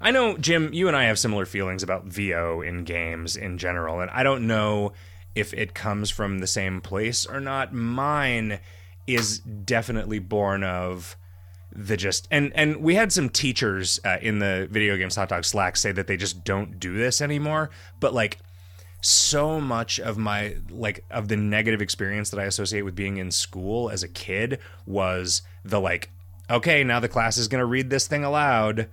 [0.00, 4.00] I know Jim, you and I have similar feelings about VO in games in general,
[4.00, 4.94] and I don't know
[5.36, 7.72] if it comes from the same place or not.
[7.72, 8.58] Mine
[9.06, 11.16] is definitely born of
[11.72, 15.44] the just and and we had some teachers uh, in the video games hot dog
[15.44, 18.38] slack say that they just don't do this anymore but like
[19.02, 23.30] so much of my like of the negative experience that i associate with being in
[23.30, 26.10] school as a kid was the like
[26.50, 28.88] okay now the class is going to read this thing aloud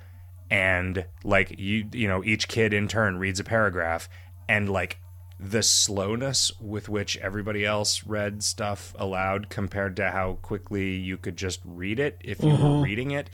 [0.50, 4.08] and like you you know each kid in turn reads a paragraph
[4.48, 5.00] and like
[5.40, 11.38] the slowness with which everybody else read stuff aloud compared to how quickly you could
[11.38, 12.82] just read it if you were mm-hmm.
[12.82, 13.30] reading it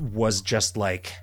[0.00, 1.14] was just like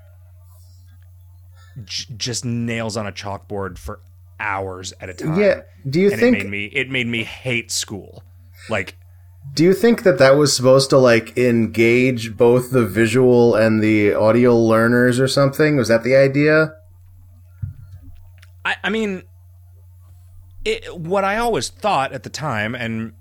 [1.84, 4.00] j- just nails on a chalkboard for
[4.40, 5.40] hours at a time.
[5.40, 5.62] Yeah.
[5.88, 8.24] Do you and think it made me it made me hate school.
[8.70, 8.98] Like
[9.54, 14.14] Do you think that that was supposed to like engage both the visual and the
[14.14, 15.78] audio learners or something?
[15.78, 16.74] Was that the idea?
[18.64, 19.24] I, I mean,
[20.66, 23.14] it, what I always thought at the time, and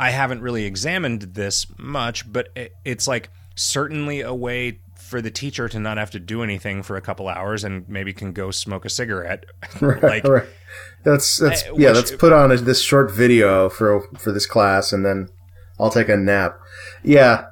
[0.00, 5.30] I haven't really examined this much, but it, it's like certainly a way for the
[5.30, 8.50] teacher to not have to do anything for a couple hours and maybe can go
[8.50, 9.44] smoke a cigarette.
[9.80, 10.46] like, right.
[11.02, 11.88] That's that's Uh, yeah.
[11.88, 15.28] which- Let's put on a, this short video for for this class, and then
[15.78, 16.58] I'll take a nap.
[17.02, 17.46] Yeah,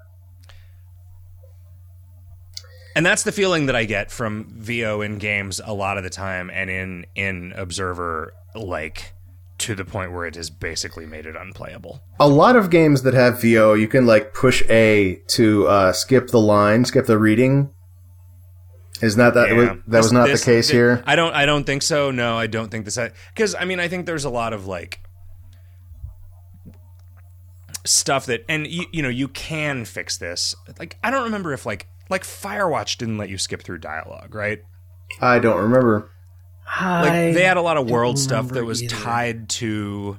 [2.97, 6.11] and that's the feeling that I get from VO in games a lot of the
[6.11, 9.13] time, and in in Observer, like
[9.61, 12.03] to the point where it has basically made it unplayable.
[12.19, 16.29] a lot of games that have VO, you can like push A to uh, skip
[16.29, 17.71] the line, skip the reading.
[19.03, 19.77] Is not that Yeah.
[19.87, 21.03] that was not this- the case thi- here?
[21.07, 21.33] I don't.
[21.35, 22.11] I don't think so.
[22.11, 22.99] No, I don't think this.
[23.35, 25.01] Because I mean, I think there's a lot of like
[27.87, 30.55] stuff that, and you, you know, you can fix this.
[30.79, 34.61] Like, I don't remember if like like Firewatch didn't let you skip through dialogue, right?
[35.21, 36.11] I don't remember.
[36.81, 38.95] Like they had a lot of world stuff that was either.
[38.97, 40.19] tied to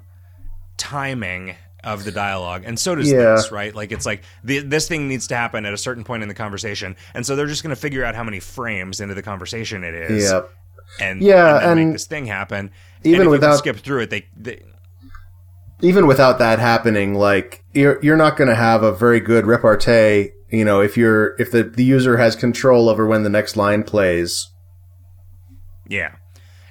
[0.77, 3.35] timing of the dialogue and so does Yeah.
[3.35, 6.21] this right like it's like the, this thing needs to happen at a certain point
[6.21, 9.15] in the conversation and so they're just going to figure out how many frames into
[9.15, 10.41] the conversation it is Yeah.
[10.99, 12.69] and Yeah, and, and make this thing happen.
[13.03, 14.61] even and if without- can skip through it, they, they
[15.81, 20.29] even without that happening, like you're you're not going to have a very good repartee.
[20.51, 23.81] You know, if you're if the the user has control over when the next line
[23.81, 24.47] plays.
[25.87, 26.15] yeah.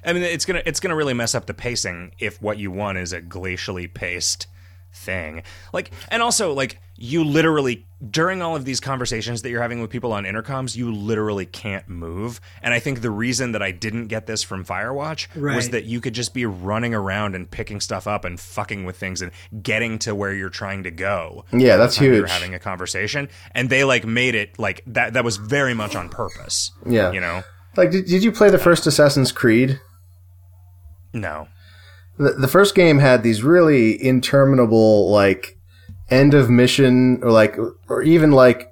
[0.03, 2.97] I mean, it's gonna it's gonna really mess up the pacing if what you want
[2.97, 4.47] is a glacially paced
[4.93, 5.43] thing.
[5.73, 9.89] Like, and also like you literally during all of these conversations that you're having with
[9.89, 12.41] people on intercoms, you literally can't move.
[12.63, 16.01] And I think the reason that I didn't get this from Firewatch was that you
[16.01, 19.31] could just be running around and picking stuff up and fucking with things and
[19.61, 21.45] getting to where you're trying to go.
[21.51, 25.13] Yeah, that's time You're having a conversation, and they like made it like that.
[25.13, 26.71] That was very much on purpose.
[26.87, 27.11] Yeah.
[27.11, 27.43] you know.
[27.77, 29.79] Like, did, did you play the first Assassin's Creed?
[31.13, 31.47] No.
[32.17, 35.57] The, the first game had these really interminable, like,
[36.09, 37.57] end of mission, or like,
[37.87, 38.71] or even like,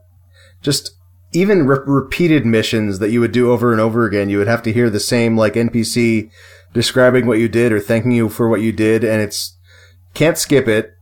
[0.61, 0.91] just
[1.31, 4.29] even re- repeated missions that you would do over and over again.
[4.29, 6.29] You would have to hear the same, like, NPC
[6.73, 9.57] describing what you did or thanking you for what you did, and it's,
[10.13, 10.95] can't skip it.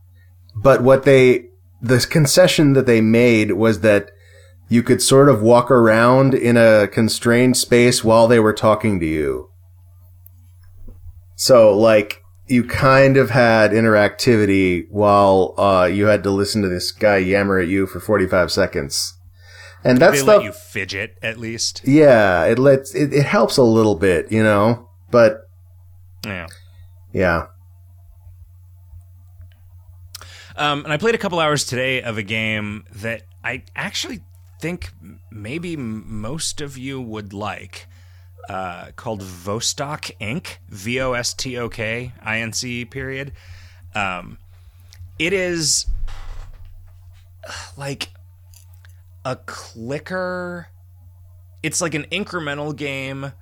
[0.54, 1.48] But what they,
[1.80, 4.10] the concession that they made was that
[4.68, 9.06] you could sort of walk around in a constrained space while they were talking to
[9.06, 9.50] you.
[11.40, 16.90] So, like, you kind of had interactivity while uh, you had to listen to this
[16.90, 19.14] guy yammer at you for 45 seconds.
[19.84, 20.38] and that They stuff.
[20.38, 21.82] let you fidget at least.
[21.84, 24.88] yeah, it lets it, it helps a little bit, you know.
[25.12, 25.42] But
[26.26, 26.48] Yeah.
[27.12, 27.46] yeah,
[30.56, 34.20] Um, and I played a couple hours today of a game that I actually
[34.60, 34.90] think
[35.30, 37.86] maybe most of you would like,
[38.48, 40.58] uh, called Vostok Inc.
[40.68, 43.32] V O S T O K I N C period.
[43.94, 44.38] Um,
[45.18, 45.86] it is
[47.76, 48.10] like
[49.24, 50.68] a clicker.
[51.62, 53.32] It's like an incremental game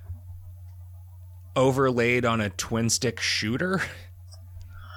[1.55, 3.83] overlaid on a twin stick shooter.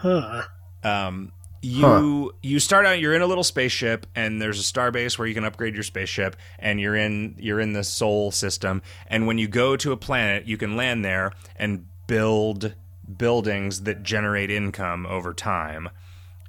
[0.01, 0.43] Huh.
[0.83, 1.31] um,
[1.61, 5.33] you you start out you're in a little spaceship and there's a starbase where you
[5.33, 8.81] can upgrade your spaceship and you're in you're in the sol system.
[9.07, 12.75] And when you go to a planet you can land there and build
[13.17, 15.89] buildings that generate income over time.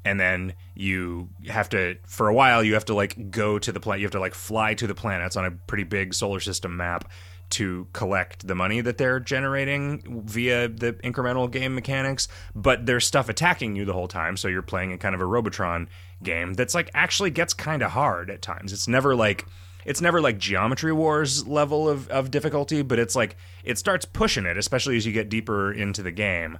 [0.04, 3.80] And then you have to for a while you have to like go to the
[3.80, 6.76] planet you have to like fly to the planets on a pretty big solar system
[6.76, 7.10] map
[7.50, 13.28] to collect the money that they're generating via the incremental game mechanics but there's stuff
[13.28, 15.88] attacking you the whole time so you're playing a kind of a robotron
[16.22, 18.72] game that's like actually gets kind of hard at times.
[18.72, 19.46] It's never like
[19.84, 24.44] it's never like geometry wars level of, of difficulty but it's like it starts pushing
[24.44, 26.58] it especially as you get deeper into the game.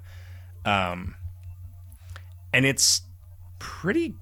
[0.64, 1.14] Um
[2.52, 3.02] and it's
[3.58, 4.14] pretty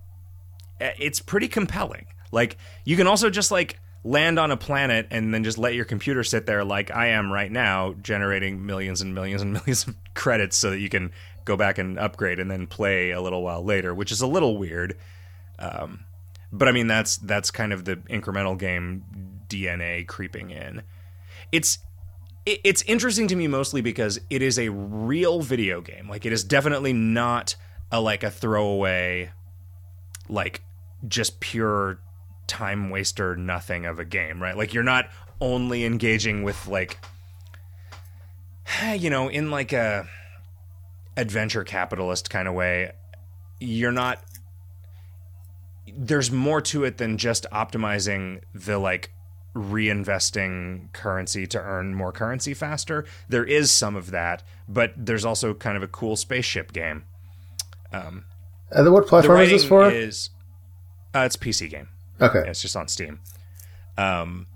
[0.81, 2.07] eh, it's pretty compelling.
[2.33, 5.85] Like you can also just like land on a planet and then just let your
[5.85, 9.95] computer sit there like i am right now generating millions and millions and millions of
[10.15, 11.11] credits so that you can
[11.45, 14.57] go back and upgrade and then play a little while later which is a little
[14.57, 14.97] weird
[15.59, 16.05] um,
[16.53, 19.03] but i mean that's that's kind of the incremental game
[19.49, 20.83] dna creeping in
[21.51, 21.79] it's
[22.47, 26.09] it- it's interesting to me mostly because it is a real video game.
[26.09, 27.57] Like it is definitely not
[27.93, 29.33] a like a throwaway,
[30.31, 30.63] like
[31.07, 31.99] just pure
[32.49, 34.57] time waster nothing of a game, right?
[34.57, 35.09] Like you're not
[35.41, 36.99] only engaging with like,
[38.97, 40.09] you know, in like a
[41.19, 42.93] adventure capitalist kind of way.
[43.61, 44.23] You're not.
[45.87, 49.11] There's more to it than just optimizing the like
[49.55, 53.05] reinvesting currency to earn more currency faster.
[53.29, 57.05] There is some of that, but there's also kind of a cool spaceship game.
[58.71, 59.91] and then what platform is this for?
[59.91, 60.31] is
[61.15, 61.89] uh, it's a PC game.
[62.21, 63.21] Okay, it's just on Steam.
[63.97, 64.47] Um,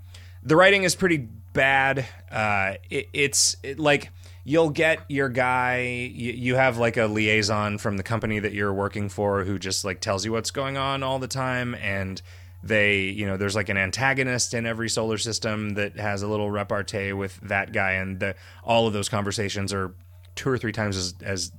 [0.43, 2.05] the writing is pretty bad.
[2.31, 4.09] Uh, it, it's it, like
[4.43, 5.81] you'll get your guy.
[6.13, 9.85] You, you have like a liaison from the company that you're working for who just
[9.85, 12.21] like tells you what's going on all the time, and
[12.63, 16.49] they, you know, there's like an antagonist in every solar system that has a little
[16.49, 19.93] repartee with that guy, and the, all of those conversations are
[20.35, 21.51] two or three times as as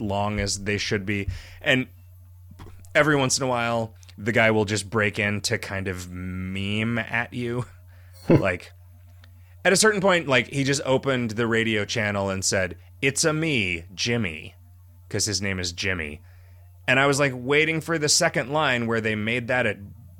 [0.00, 1.28] long as they should be,
[1.60, 1.86] and
[2.94, 6.98] every once in a while the guy will just break in to kind of meme
[6.98, 7.64] at you.
[8.28, 8.72] Like
[9.64, 13.32] at a certain point like he just opened the radio channel and said it's a
[13.32, 14.54] me jimmy
[15.08, 16.20] because his name is jimmy.
[16.86, 19.76] And i was like waiting for the second line where they made that a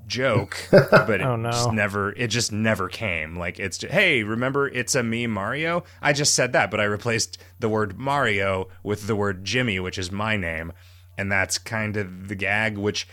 [0.09, 1.51] joke but it Oh, no.
[1.53, 3.37] just never it just never came.
[3.39, 5.85] Like it's just, hey remember it's a me mario?
[6.03, 9.97] I just said that but i replaced the word mario with the word jimmy which
[9.97, 10.73] is my name.
[11.17, 13.07] And that's kind of the gag which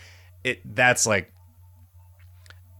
[0.44, 1.32] it that's like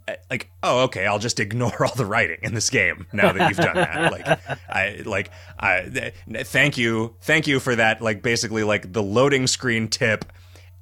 [0.08, 3.48] uh, like oh okay i'll just ignore all the writing in this game now that
[3.48, 4.12] you've done that.
[4.12, 9.02] Like i like i th- thank you thank you for that like basically like the
[9.02, 10.24] loading screen tip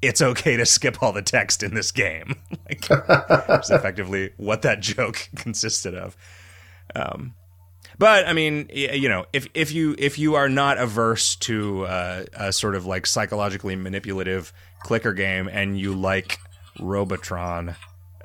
[0.01, 2.35] it's okay to skip all the text in this game.
[2.68, 6.18] Like it's effectively what that joke consisted of.
[6.95, 7.35] Um
[7.99, 12.24] but I mean, you know, if if you if you are not averse to uh,
[12.35, 14.53] a sort of like psychologically manipulative
[14.83, 16.39] clicker game and you like
[16.79, 17.76] Robotron,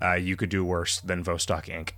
[0.02, 1.90] uh, you could do worse than Vostok Inc.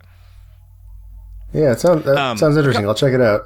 [1.53, 2.86] yeah, it sounds that Um, sounds interesting.
[2.88, 3.41] I'll check it out.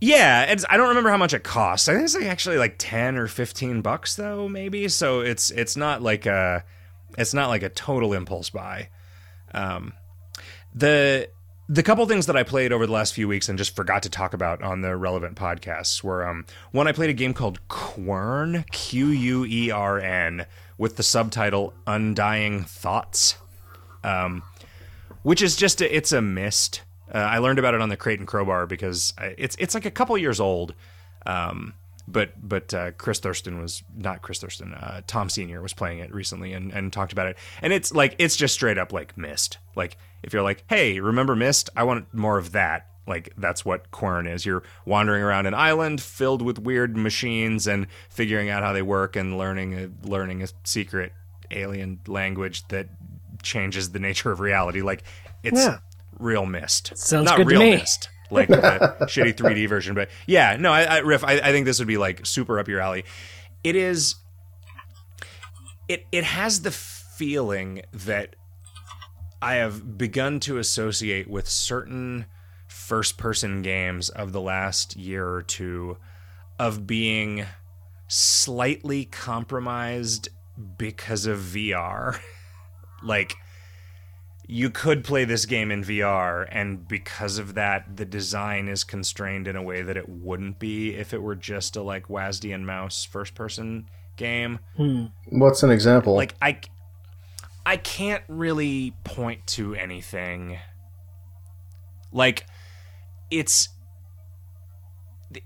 [0.00, 1.88] Yeah, it's, I don't remember how much it costs.
[1.88, 4.88] I think it's like actually like ten or fifteen bucks though, maybe.
[4.88, 6.64] So it's it's not like a
[7.16, 8.90] it's not like a total impulse buy.
[9.54, 9.94] Um,
[10.74, 11.30] the
[11.68, 14.10] the couple things that I played over the last few weeks and just forgot to
[14.10, 18.64] talk about on the relevant podcasts were um, one I played a game called Quern
[18.70, 20.44] Q U E R N
[20.78, 23.36] with the subtitle Undying Thoughts,
[24.04, 24.42] um,
[25.22, 26.82] which is just a, it's a Myst.
[27.12, 29.84] Uh, I learned about it on the Crate and Crowbar because I, it's it's like
[29.84, 30.74] a couple years old.
[31.24, 31.74] Um,
[32.08, 34.74] but but uh, Chris Thursten was not Chris Thursten.
[34.74, 37.36] Uh, Tom Senior was playing it recently and, and talked about it.
[37.62, 39.58] And it's like it's just straight up like Myst.
[39.74, 41.70] Like if you're like, hey, remember Myst?
[41.76, 42.88] I want more of that.
[43.06, 44.44] Like that's what Quern is.
[44.44, 49.14] You're wandering around an island filled with weird machines and figuring out how they work
[49.16, 51.12] and learning a, learning a secret
[51.50, 52.88] alien language that
[53.42, 54.82] changes the nature of reality.
[54.82, 55.04] Like
[55.44, 55.78] it's Yeah.
[56.18, 56.96] real Myst.
[56.96, 57.76] Sounds Not good to real me.
[57.76, 58.08] Myst.
[58.28, 61.22] Like the shitty 3D version, but yeah, no, I, I Riff.
[61.22, 63.04] I, I think this would be like super up your alley.
[63.62, 64.16] It is.
[65.88, 68.34] It it has the feeling that
[69.40, 72.26] I have begun to associate with certain
[72.86, 75.96] first person games of the last year or two
[76.56, 77.44] of being
[78.06, 80.28] slightly compromised
[80.78, 82.20] because of VR.
[83.02, 83.34] like
[84.46, 89.48] you could play this game in VR and because of that the design is constrained
[89.48, 92.64] in a way that it wouldn't be if it were just a like WASD and
[92.64, 95.06] mouse first person game hmm.
[95.30, 96.14] What's an example?
[96.14, 96.60] like I
[97.66, 100.58] I can't really point to anything.
[102.12, 102.46] Like
[103.30, 103.68] it's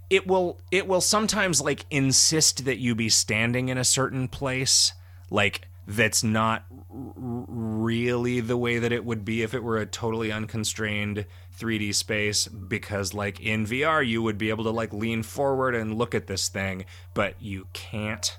[0.08, 4.92] it will it will sometimes like insist that you be standing in a certain place
[5.30, 10.30] like that's not really the way that it would be if it were a totally
[10.30, 11.24] unconstrained
[11.58, 15.96] 3D space because like in VR you would be able to like lean forward and
[15.96, 18.38] look at this thing but you can't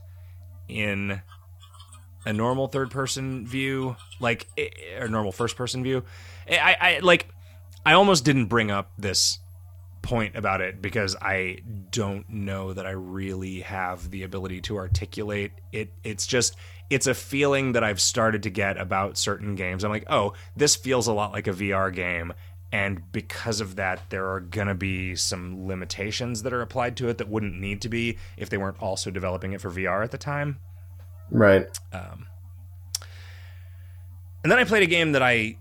[0.68, 1.22] in
[2.26, 4.48] a normal third person view like
[5.00, 6.04] or normal first person view.
[6.50, 7.28] I, I like
[7.86, 9.40] i almost didn't bring up this
[10.02, 11.58] point about it because i
[11.92, 15.94] don't know that i really have the ability to articulate it.
[16.04, 16.56] It's just
[16.90, 19.84] it's a feeling that i've started to get about certain games.
[19.84, 22.34] I'm like oh this feels a lot like a vr game.
[22.74, 27.10] And because of that there are going to be some limitations that are applied to
[27.10, 30.12] it that wouldn't need to be if they weren't also developing it for vr at
[30.12, 30.58] the time.
[31.30, 31.68] Right.
[31.94, 32.26] Um,
[34.44, 35.58] And then I played a game that I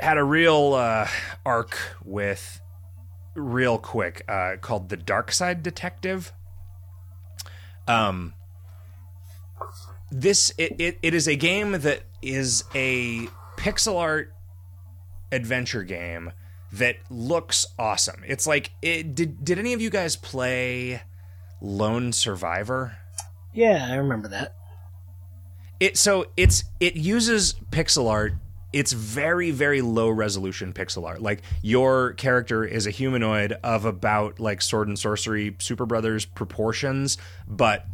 [0.00, 1.08] had a real uh,
[1.44, 2.60] arc with
[3.34, 6.32] real quick uh, called The Darkside Detective.
[7.86, 8.34] Um,
[10.10, 14.34] this it, it, it is a game that is a pixel art
[15.32, 16.32] adventure game
[16.72, 18.22] that looks awesome.
[18.26, 21.02] It's like it, did did any of you guys play
[21.60, 22.96] Lone Survivor?
[23.52, 24.54] Yeah, I remember that.
[25.80, 28.34] it so it's it uses pixel art
[28.72, 31.20] it's very very low resolution pixel art.
[31.20, 37.18] Like your character is a humanoid of about like sword and sorcery super brothers proportions
[37.48, 37.86] but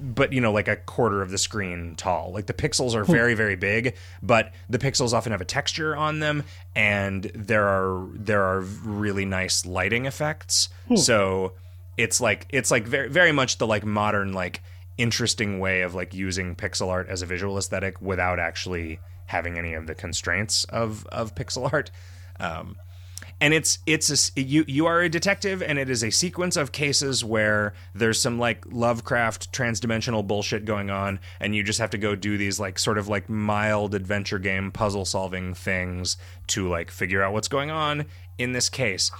[0.00, 2.32] but you know like a quarter of the screen tall.
[2.32, 3.12] Like the pixels are hmm.
[3.12, 6.44] very very big but the pixels often have a texture on them
[6.74, 10.68] and there are there are really nice lighting effects.
[10.88, 10.96] Hmm.
[10.96, 11.52] So
[11.96, 14.62] it's like it's like very very much the like modern like
[14.96, 18.98] interesting way of like using pixel art as a visual aesthetic without actually
[19.28, 21.90] having any of the constraints of of pixel art
[22.40, 22.76] um
[23.40, 26.72] and it's it's a you you are a detective and it is a sequence of
[26.72, 31.98] cases where there's some like lovecraft transdimensional bullshit going on and you just have to
[31.98, 36.16] go do these like sort of like mild adventure game puzzle solving things
[36.46, 38.04] to like figure out what's going on
[38.38, 39.10] in this case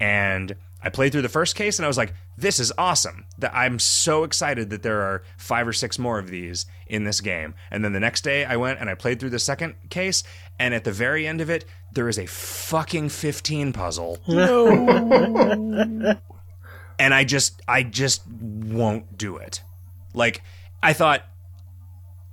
[0.00, 3.24] and I played through the first case and I was like, this is awesome.
[3.52, 7.54] I'm so excited that there are five or six more of these in this game.
[7.70, 10.22] And then the next day I went and I played through the second case,
[10.58, 14.18] and at the very end of it, there is a fucking 15 puzzle.
[14.28, 16.16] No.
[16.98, 19.62] and I just I just won't do it.
[20.14, 20.42] Like
[20.82, 21.22] I thought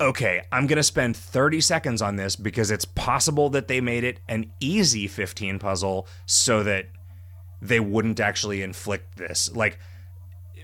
[0.01, 4.03] okay, I'm going to spend 30 seconds on this because it's possible that they made
[4.03, 6.87] it an easy 15 puzzle so that
[7.61, 9.55] they wouldn't actually inflict this.
[9.55, 9.79] Like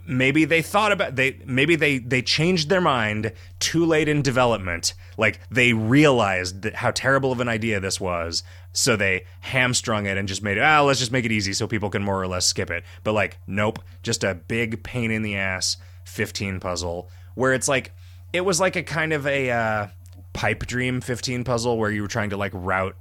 [0.10, 4.94] maybe they thought about they maybe they they changed their mind too late in development.
[5.18, 8.44] Like they realized that how terrible of an idea this was,
[8.74, 10.64] so they hamstrung it and just made it.
[10.64, 12.84] Ah, let's just make it easy so people can more or less skip it.
[13.04, 17.94] But like, nope, just a big pain in the ass 15 puzzle where it's like
[18.34, 19.88] it was like a kind of a uh,
[20.34, 22.96] pipe dream 15 puzzle where you were trying to like route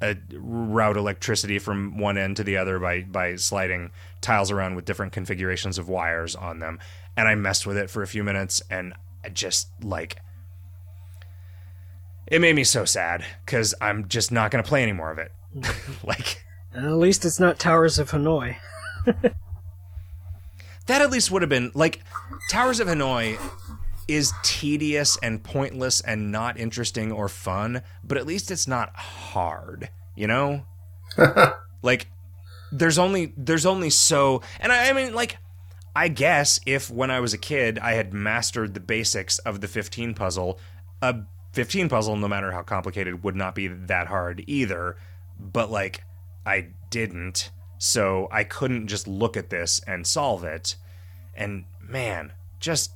[0.00, 3.90] a route electricity from one end to the other by by sliding
[4.20, 6.78] tiles around with different configurations of wires on them
[7.16, 8.94] and i messed with it for a few minutes and
[9.24, 10.18] I just like
[12.28, 15.18] it made me so sad because i'm just not going to play any more of
[15.18, 15.32] it
[16.04, 16.44] like
[16.74, 18.56] At least it's not Towers of Hanoi.
[20.86, 22.02] that at least would have been like
[22.50, 23.38] towers of hanoi
[24.08, 29.90] is tedious and pointless and not interesting or fun but at least it's not hard
[30.16, 30.64] you know?
[31.80, 32.08] Like
[32.72, 35.38] there's only there's only so and I, I mean like
[35.96, 39.68] i guess if when i was a kid i had mastered the basics of the
[39.68, 40.58] 15 puzzle
[41.00, 41.16] a
[41.52, 44.96] 15 puzzle no matter how complicated would not be that hard either
[45.38, 46.04] but like
[46.44, 50.76] i didn't so i couldn't just look at this and solve it
[51.34, 52.92] and man just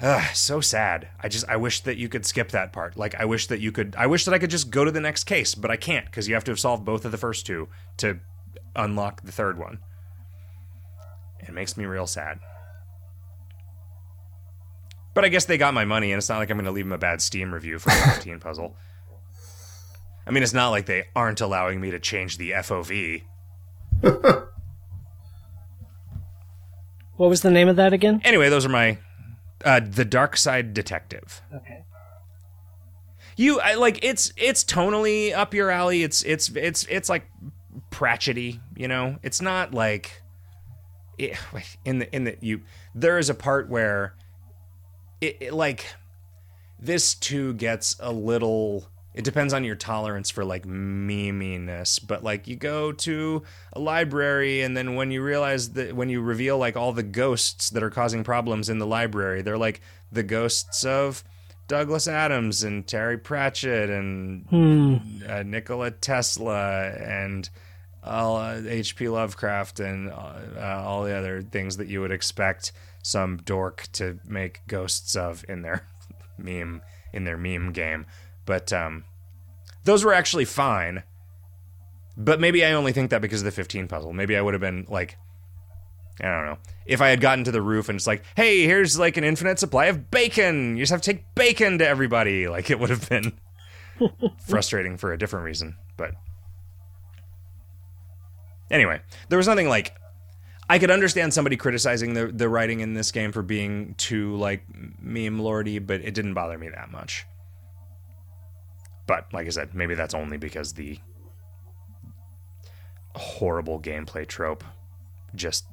[0.00, 1.08] Ugh, so sad.
[1.20, 2.96] I just I wish that you could skip that part.
[2.96, 5.00] Like I wish that you could I wish that I could just go to the
[5.00, 7.46] next case, but I can't because you have to have solved both of the first
[7.46, 7.68] two
[7.98, 8.20] to
[8.76, 9.80] unlock the third one.
[11.40, 12.38] It makes me real sad.
[15.14, 16.84] But I guess they got my money, and it's not like I'm going to leave
[16.84, 18.76] them a bad Steam review for the 15 puzzle.
[20.26, 23.22] I mean, it's not like they aren't allowing me to change the FOV.
[27.18, 28.20] What was the name of that again?
[28.24, 28.96] Anyway, those are my
[29.64, 31.42] uh, the Darkside Detective.
[31.54, 31.84] Okay.
[33.36, 36.02] You I, like it's it's tonally up your alley.
[36.02, 37.24] It's it's it's it's like
[37.90, 39.18] Pratchety, you know.
[39.22, 40.22] It's not like
[41.18, 41.38] it,
[41.84, 42.62] in the in the you.
[42.94, 44.16] There is a part where
[45.20, 45.86] it, it like
[46.80, 48.88] this too gets a little
[49.18, 53.42] it depends on your tolerance for like meminess but like you go to
[53.72, 57.68] a library and then when you realize that when you reveal like all the ghosts
[57.70, 59.80] that are causing problems in the library they're like
[60.12, 61.24] the ghosts of
[61.66, 64.46] douglas adams and terry pratchett and
[65.28, 67.50] uh, nikola tesla and
[68.04, 72.70] all uh, hp lovecraft and uh, all the other things that you would expect
[73.02, 75.84] some dork to make ghosts of in their
[76.38, 76.80] meme
[77.12, 78.06] in their meme game
[78.48, 79.04] but um
[79.84, 81.04] those were actually fine.
[82.16, 84.12] But maybe i only think that because of the 15 puzzle.
[84.12, 85.18] Maybe i would have been like
[86.20, 86.58] i don't know.
[86.86, 89.58] If i had gotten to the roof and it's like hey here's like an infinite
[89.58, 90.76] supply of bacon.
[90.76, 92.48] You just have to take bacon to everybody.
[92.48, 93.38] Like it would have been
[94.48, 96.14] frustrating for a different reason but
[98.70, 99.94] anyway there was nothing like
[100.70, 104.64] I could understand somebody criticizing the the writing in this game for being too like
[105.00, 107.26] meme lordy, but it didn't bother me that much.
[109.08, 111.00] But like I said, maybe that's only because the
[113.16, 114.62] horrible gameplay trope
[115.34, 115.66] just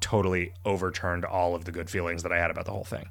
[0.00, 3.08] totally overturned all of the good feelings that I had about the whole thing.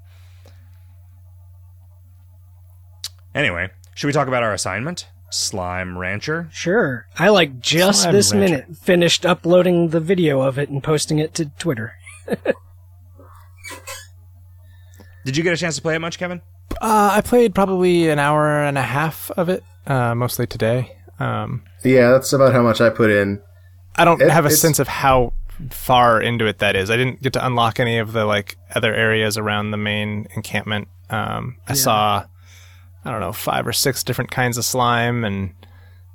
[3.33, 5.09] Anyway, should we talk about our assignment?
[5.31, 6.47] Slime Rancher.
[6.51, 7.07] Sure.
[7.17, 8.53] I like just Slime this Rancher.
[8.53, 11.95] minute finished uploading the video of it and posting it to Twitter.
[15.25, 16.41] Did you get a chance to play it much, Kevin?
[16.85, 20.95] Uh, I played probably an hour and a half of it, uh, mostly today.
[21.19, 23.41] Um, Yeah, that's about how much I put in.
[23.95, 25.33] I don't It- have a sense of how
[25.71, 26.91] far into it that is.
[26.91, 30.87] I didn't get to unlock any of the like other areas around the main encampment.
[31.09, 32.23] Um, I saw,
[33.03, 35.51] I don't know, five or six different kinds of slime, and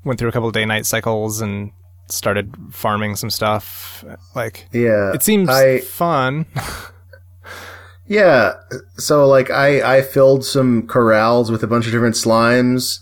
[0.04, 1.72] went through a couple day night cycles and
[2.08, 4.04] started farming some stuff.
[4.36, 6.46] Like Yeah, it seems I fun.
[8.10, 8.54] yeah.
[8.96, 12.98] So like I I filled some corrals with a bunch of different slimes,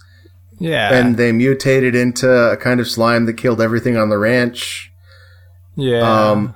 [0.59, 4.93] yeah, and they mutated into a kind of slime that killed everything on the ranch.
[5.77, 6.31] yeah.
[6.31, 6.55] Um,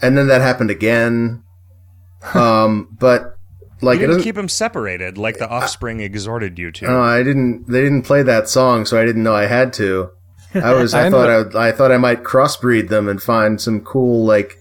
[0.00, 1.42] and then that happened again.
[2.32, 3.36] Um, but
[3.82, 4.22] like you it didn't doesn't.
[4.22, 6.86] keep them separated like the offspring exhorted you to.
[6.86, 7.68] No, I didn't.
[7.68, 10.08] They didn't play that song, so I didn't know I had to.
[10.54, 10.94] I was.
[10.94, 14.56] I I, thought I, I thought I might crossbreed them and find some cool like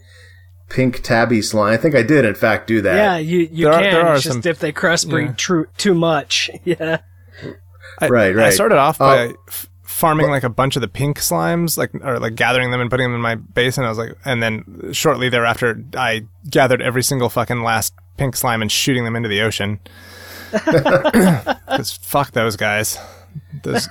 [0.73, 1.71] pink tabby slime.
[1.73, 2.95] I think I did, in fact, do that.
[2.95, 3.93] Yeah, you you There are- can.
[3.93, 5.33] there are it's just some- if they crossbreed yeah.
[5.37, 6.49] tru- too much.
[6.65, 6.97] Yeah.
[7.99, 11.19] I, Right, I started off by Uh, f- farming like a bunch of the pink
[11.19, 13.83] slimes, like or like gathering them and putting them in my basin.
[13.85, 18.61] I was like, and then shortly thereafter, I gathered every single fucking last pink slime
[18.63, 19.79] and shooting them into the ocean.
[20.51, 22.97] Because fuck those guys.
[23.63, 23.87] Those,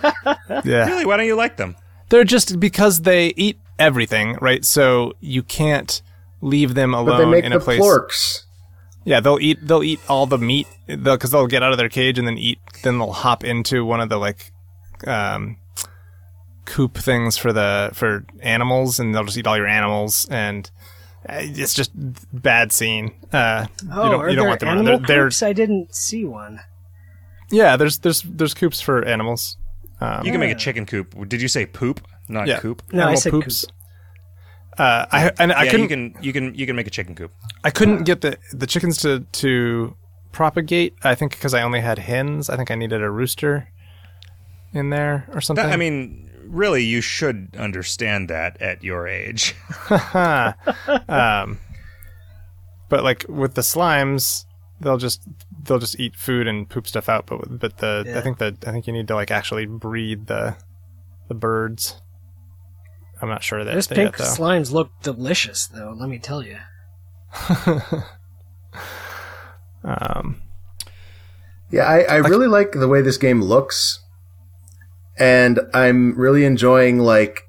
[0.65, 1.05] yeah, Really?
[1.07, 1.77] Why don't you like them?
[2.11, 4.65] they're just because they eat everything, right?
[4.65, 6.03] So you can't
[6.43, 7.81] leave them alone but they alone make in the a place.
[7.81, 8.43] plorts.
[9.05, 12.19] Yeah, they'll eat they'll eat all the meat because they'll, get out of their cage
[12.19, 12.59] and then eat.
[12.83, 14.53] Then they'll hop into one of the like
[15.07, 15.57] um,
[16.65, 20.27] coop things for the for animals, and they'll just eat all your animals.
[20.31, 20.71] And
[21.29, 21.91] uh, it's just
[22.33, 23.13] bad scene.
[23.33, 24.79] Uh, Oh, you don't are you don't there want them around.
[24.79, 25.43] animal They're, they're coops?
[25.43, 26.61] I didn't see one.
[27.51, 27.77] yeah.
[27.77, 29.57] There's there's there's coops for animals.
[30.01, 31.29] Um, You can make a chicken coop.
[31.29, 32.83] Did you say poop, not yeah, coop?
[32.93, 33.67] No, I said poops.
[34.79, 37.15] Uh, I and I yeah, couldn't you can you can you can make a chicken
[37.15, 37.31] coop.
[37.63, 39.95] I couldn't get the the chickens to to
[40.33, 40.95] propagate.
[41.03, 42.49] I think because I only had hens.
[42.49, 43.69] I think I needed a rooster
[44.73, 45.65] in there or something.
[45.67, 49.55] That- I mean, really, you should understand that at your age.
[49.91, 51.59] um,
[52.89, 54.47] but like with the slimes,
[54.81, 55.23] they'll just
[55.65, 57.27] they'll just eat food and poop stuff out.
[57.27, 58.19] But but the Yeah.
[58.19, 60.57] I think that I think you need to like actually breed the
[61.29, 62.02] the birds.
[63.23, 64.35] I'm not sure that Those they pink yet, though.
[64.35, 65.95] slimes look delicious, though.
[65.97, 66.59] Let me tell you.
[69.85, 70.43] um,
[71.71, 74.01] Yeah, I, I really like the way this game looks,
[75.19, 77.43] and I'm really enjoying like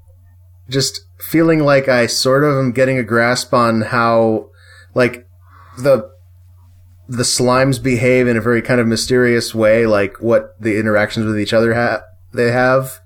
[0.68, 4.50] just feeling like I sort of am getting a grasp on how
[4.94, 5.26] like
[5.76, 6.10] the
[7.06, 11.38] the slimes behave in a very kind of mysterious way, like what the interactions with
[11.38, 12.02] each other ha-
[12.32, 13.00] they have.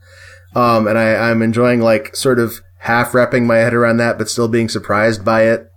[0.54, 4.28] Um, and I, I'm enjoying like sort of half wrapping my head around that, but
[4.28, 5.70] still being surprised by it.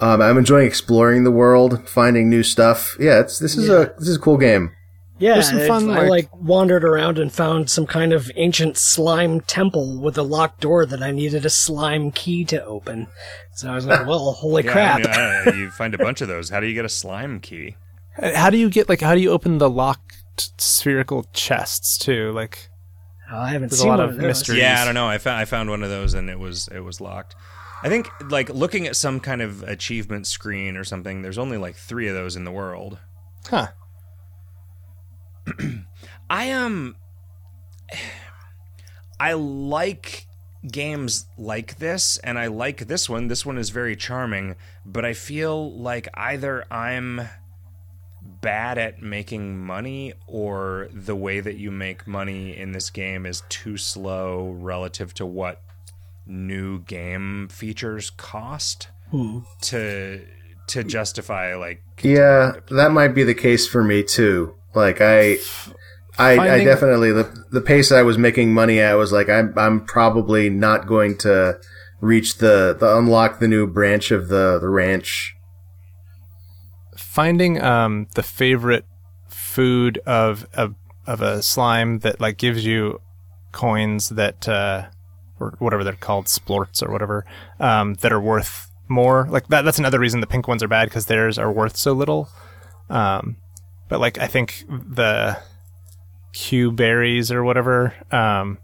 [0.00, 2.96] Um, I'm enjoying exploring the world, finding new stuff.
[3.00, 4.72] Yeah, it's this is a this is a cool game.
[5.18, 8.30] Yeah, There's some it- fun, I like- like wandered around and found some kind of
[8.36, 13.06] ancient slime temple with a locked door that I needed a slime key to open.
[13.54, 16.28] So I was like, "Well, holy Yeah, crap!" I know, you find a bunch of
[16.28, 16.50] those.
[16.50, 17.76] How do you get a slime key?
[18.20, 19.70] How do you get like how do you open the
[20.36, 22.32] locked spherical chests too?
[22.32, 22.68] Like
[23.30, 24.26] Oh, I haven't There's a seen lot one of of those.
[24.28, 24.58] mystery.
[24.60, 25.08] Yeah, I don't know.
[25.08, 27.34] I found I found one of those and it was it was locked.
[27.82, 31.22] I think like looking at some kind of achievement screen or something.
[31.22, 32.98] There's only like three of those in the world.
[33.48, 33.68] huh.
[36.30, 36.96] I am.
[39.20, 40.26] I like
[40.70, 43.28] games like this, and I like this one.
[43.28, 47.22] This one is very charming, but I feel like either I'm
[48.46, 53.42] bad at making money or the way that you make money in this game is
[53.48, 55.60] too slow relative to what
[56.28, 59.40] new game features cost hmm.
[59.60, 60.24] to
[60.68, 64.54] to justify like Yeah, that might be the case for me too.
[64.76, 65.38] Like I,
[66.16, 69.84] I, I definitely the the pace I was making money at was like I'm I'm
[69.84, 71.58] probably not going to
[72.00, 75.35] reach the the unlock the new branch of the the ranch.
[77.16, 78.84] Finding um the favorite
[79.28, 80.74] food of of
[81.06, 83.00] of a slime that like gives you
[83.52, 84.86] coins that uh
[85.40, 87.24] or whatever they're called splorts or whatever
[87.58, 89.26] um that are worth more.
[89.30, 91.94] Like that that's another reason the pink ones are bad because theirs are worth so
[91.94, 92.28] little.
[92.90, 93.36] Um
[93.88, 95.38] but like i think the
[96.34, 98.58] cuberries or whatever um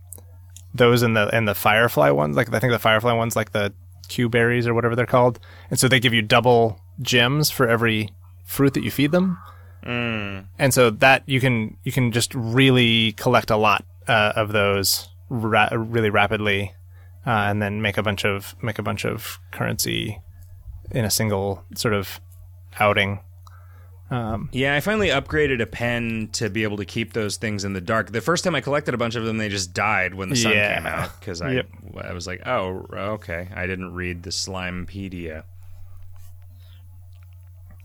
[0.74, 3.72] those and the and the firefly ones like i think the firefly ones like the
[4.12, 5.40] cuberries or whatever they're called.
[5.70, 8.10] And so they give you double gems for every
[8.52, 9.38] fruit that you feed them
[9.84, 15.08] and so that you can you can just really collect a lot uh, of those
[15.28, 16.72] ra- really rapidly,
[17.26, 20.20] uh, and then make a bunch of make a bunch of currency
[20.92, 22.20] in a single sort of
[22.78, 23.18] outing.
[24.10, 27.72] Um, Yeah, I finally upgraded a pen to be able to keep those things in
[27.72, 28.12] the dark.
[28.12, 30.52] The first time I collected a bunch of them, they just died when the sun
[30.52, 30.74] Yeah.
[30.76, 31.66] came out because I Yep.
[32.08, 35.44] I was like, oh, okay, I didn't read the Slimepedia.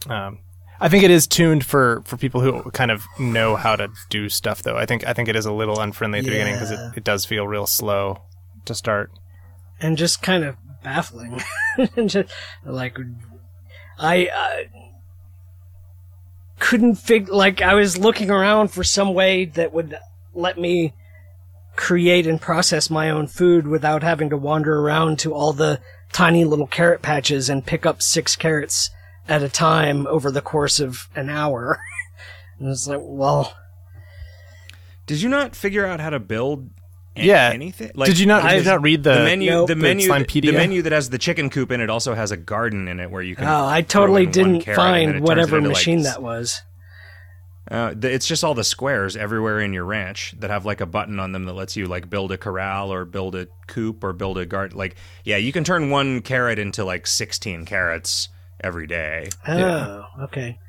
[0.09, 0.39] um,
[0.79, 4.29] I think it is tuned for, for people who kind of know how to do
[4.29, 4.77] stuff, though.
[4.77, 7.03] I think I think it is a little unfriendly at the beginning because it, it
[7.03, 8.21] does feel real slow
[8.65, 9.11] to start.
[9.79, 11.41] and just kind of baffling.
[12.05, 12.31] Just,
[12.65, 12.97] like,
[13.97, 14.79] I uh,
[16.59, 17.33] couldn't figure.
[17.33, 19.97] Like, I was looking around for some way that would
[20.33, 20.93] let me
[21.75, 25.79] create and process my own food without having to wander around to all the
[26.11, 28.89] tiny little carrot patches and pick up six carrots
[29.29, 31.79] at a time over the course of an hour.
[32.59, 33.53] and it's like, well,
[35.05, 36.69] Did you not figure out how to build?
[37.15, 37.49] a- Yeah.
[37.53, 37.91] anything?
[37.95, 38.43] Like, did you not?
[38.43, 39.67] I've- not read the, the menu, Nope.
[39.69, 40.53] the The menu, the, Slimepedia?
[40.53, 43.21] menu that has the chicken coop in it also has a garden in it where
[43.21, 43.45] you can.
[43.45, 46.21] oh, I totally didn't carrot and then it find whatever it into, like, machine that
[46.21, 46.61] was.
[47.69, 50.85] Uh, th- it's just all the squares everywhere in your ranch that have like a
[50.85, 54.13] button on them that lets you like build a corral or build a coop or
[54.13, 54.77] build a garden.
[54.77, 54.95] Like,
[55.25, 58.29] yeah, you can turn one carrot into like sixteen carrots
[58.61, 59.29] every day.
[59.47, 60.59] Oh, okay.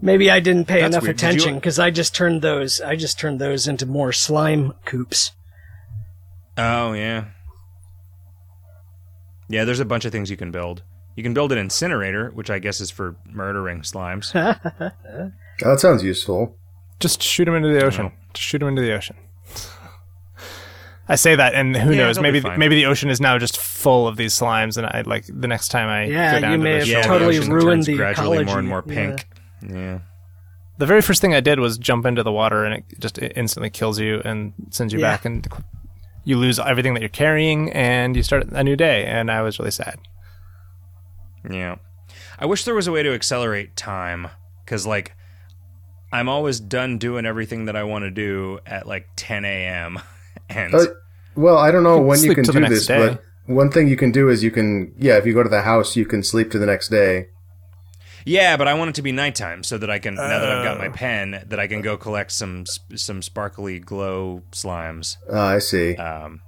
[0.00, 1.16] Maybe I didn't pay That's enough weird.
[1.16, 2.80] Attention because I just turned those.
[2.80, 5.32] I just turned those into more slime coops.
[6.58, 7.26] Oh yeah,
[9.48, 9.64] yeah.
[9.64, 10.82] There's a bunch of things you can build.
[11.14, 14.32] You can build an incinerator, which I guess is for murdering slimes.
[15.60, 16.56] That sounds useful.
[16.98, 17.66] Just shoot them uh-huh.
[17.66, 18.10] into the ocean.
[18.32, 19.16] Just shoot them into the ocean.
[21.12, 22.16] I say that, and who Yeah, knows?
[22.16, 22.58] they'll be Maybe fine.
[22.58, 25.68] maybe the ocean is now just full of these slimes, and I like the next
[25.68, 27.66] time I Yeah, go down you to may the have shoulder- the totally ocean ruined
[27.68, 29.26] turns the gradually more and more pink.
[29.68, 29.98] Yeah.
[30.78, 33.70] The very first thing I did was jump into the water, and it just instantly
[33.70, 35.10] kills you and sends you Yeah.
[35.12, 35.46] back, and
[36.24, 39.04] you lose everything that you're carrying, and you start a new day.
[39.04, 39.98] And I was really sad.
[41.48, 41.76] Yeah.
[42.38, 44.28] I wish there was a way to accelerate time
[44.66, 45.12] cuz like
[46.12, 49.98] I'm always done doing everything that I want to do at like 10 a.m.
[50.48, 50.86] and Uh,
[51.36, 52.98] well, I don't know can when you can do this, day.
[52.98, 55.62] but one thing you can do is you can, yeah, if you go to the
[55.62, 57.26] house, you can sleep to the next day.
[58.24, 60.64] yeah, but I want it to be nighttime so that I can now that I've
[60.64, 60.92] got my Oh.
[60.92, 62.64] pen that I can go collect some
[62.94, 65.16] some sparkly glow slimes.
[65.32, 65.96] Uh, I see.
[65.96, 66.40] Um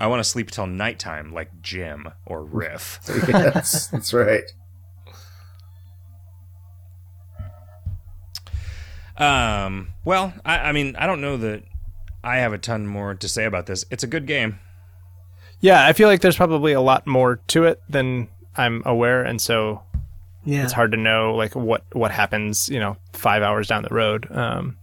[0.00, 3.00] I want to sleep till nighttime like Jim or Riff.
[3.28, 4.44] yes, that's right.
[9.16, 11.64] Um, well, I, I mean, I don't know that
[12.24, 13.84] I have a ton more to say about this.
[13.90, 14.58] It's a good game.
[15.60, 19.40] Yeah, I feel like there's probably a lot more to it than I'm aware, and
[19.40, 19.82] so
[20.44, 20.62] Yeah.
[20.64, 22.68] it's hard to know like what what happens.
[22.68, 24.28] You know, five hours down the road.
[24.30, 24.76] Um,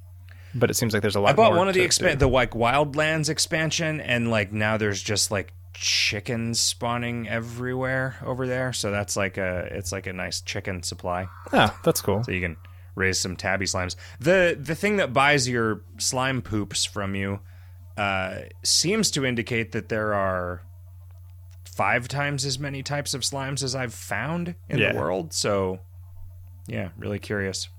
[0.53, 1.30] but it seems like there's a lot.
[1.32, 4.78] I bought more one of the to expan- the like Wildlands expansion, and like now
[4.78, 8.72] there's just like chickens spawning everywhere over there.
[8.74, 11.28] So that's like a it's like a nice chicken supply.
[11.53, 12.24] Oh, that's cool.
[12.24, 12.57] So you can
[12.96, 13.96] raise some tabby slimes.
[14.20, 17.40] The the thing that buys your slime poops from you
[17.98, 20.62] uh, seems to indicate that there are
[21.66, 24.94] five times as many types of slimes as I've found in Yeah.
[24.94, 25.34] the world.
[25.34, 25.80] So
[26.68, 27.70] yeah, really curious.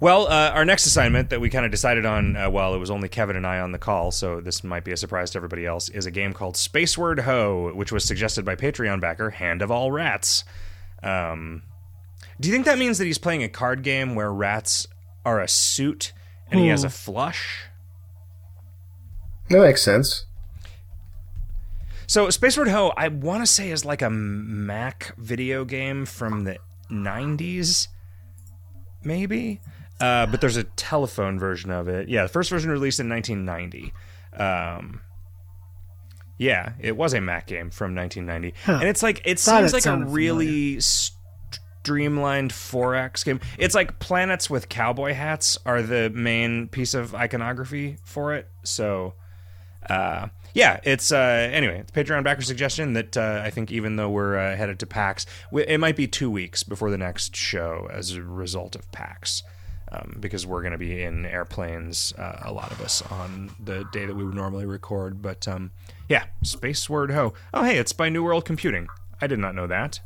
[0.00, 2.90] Well, uh, our next assignment that we kind of decided on, uh, well, it was
[2.90, 5.64] only Kevin and I on the call, so this might be a surprise to everybody
[5.64, 9.70] else, is a game called Spaceward Ho, which was suggested by Patreon backer Hand of
[9.70, 10.44] All Rats.
[11.02, 11.62] Um,
[12.40, 14.86] do you think that means that he's playing a card game where rats
[15.24, 16.12] are a suit
[16.50, 17.64] and he has a flush?
[19.50, 20.26] That makes sense.
[22.06, 26.58] So Spaceward Ho, I want to say is like a Mac video game from the
[26.90, 27.88] 90s,
[29.02, 29.60] maybe.
[30.00, 32.08] Uh, but there's a telephone version of it.
[32.08, 33.92] Yeah, the first version released in 1990.
[34.36, 35.00] Um,
[36.36, 39.76] yeah, it was a Mac game from 1990, and it's like it Thought seems it
[39.76, 40.80] like a sounded really
[41.84, 43.40] streamlined 4X game.
[43.58, 48.48] It's like planets with cowboy hats are the main piece of iconography for it.
[48.62, 49.12] So
[49.90, 51.80] uh, yeah, it's uh, anyway.
[51.80, 55.26] It's Patreon backer suggestion that uh, I think even though we're uh, headed to PAX,
[55.50, 59.42] we, it might be two weeks before the next show as a result of PAX,
[59.92, 63.84] um, because we're going to be in airplanes, uh, a lot of us on the
[63.92, 65.20] day that we would normally record.
[65.20, 65.70] But um,
[66.08, 67.34] yeah, Spaceward Ho.
[67.52, 68.86] Oh hey, it's by New World Computing.
[69.20, 70.00] I did not know that.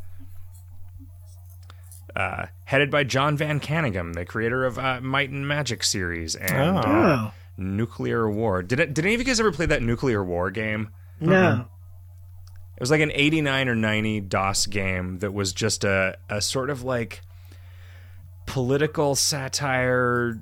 [2.16, 6.52] Uh, headed by Jon Van Caneghem, the creator of uh, Might and Magic series and
[6.54, 6.76] Oh.
[6.80, 7.32] uh, Oh.
[7.56, 8.62] Nuclear War.
[8.62, 10.88] Did it, did any of you guys ever play that Nuclear War game?
[11.20, 11.66] No.
[12.76, 16.70] It was like an 89 or 90 DOS game that was just a, a sort
[16.70, 17.20] of like
[18.46, 20.40] political satire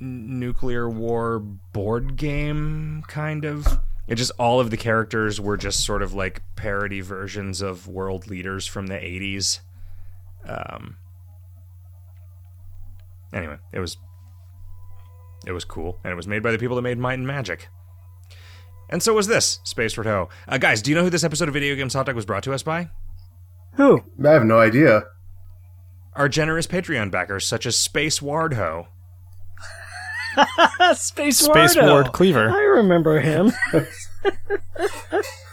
[0.00, 3.66] n- nuclear war board game kind of.
[4.06, 8.26] It just all of the characters were just sort of like parody versions of world
[8.28, 9.60] leaders from the 80s.
[10.48, 10.96] Um
[13.32, 13.98] Anyway, it was
[15.46, 17.68] it was cool and it was made by the people that made Might and Magic.
[18.90, 20.30] And so was this, Spaceward Ho.
[20.48, 22.42] Uh, guys, do you know who this episode of Video Games Hot Dog was brought
[22.44, 22.88] to us by?
[23.74, 24.02] Who?
[24.24, 25.02] I have no idea.
[26.14, 28.86] Our generous Patreon backers, such as Space Wardho.
[30.94, 31.90] Space, Space Wardo.
[31.90, 32.50] Ward Cleaver.
[32.50, 33.52] I remember him.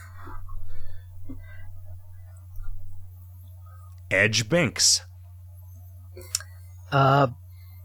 [4.11, 5.01] Edge Binks.
[6.91, 7.27] Uh,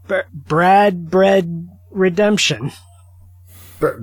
[0.07, 2.71] Br- Brad Bread Redemption.
[3.79, 4.01] Br-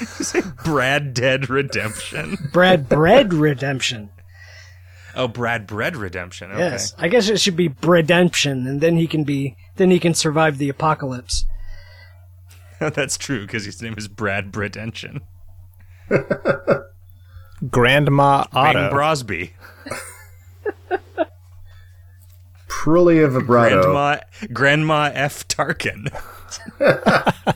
[0.64, 2.36] Brad Dead Redemption.
[2.52, 4.10] Brad Bread Redemption.
[5.14, 6.50] Oh, Brad Bread Redemption.
[6.50, 6.60] Okay.
[6.60, 10.14] Yes, I guess it should be Redemption, and then he can be then he can
[10.14, 11.44] survive the apocalypse.
[12.80, 15.20] That's true, because his name is Brad Bredention.
[17.70, 18.90] Grandma Bing Otto.
[18.90, 19.50] Brosby.
[22.68, 23.82] Prulia vibrato.
[23.82, 24.18] Grandma,
[24.52, 25.46] Grandma F.
[25.46, 26.08] Tarkin.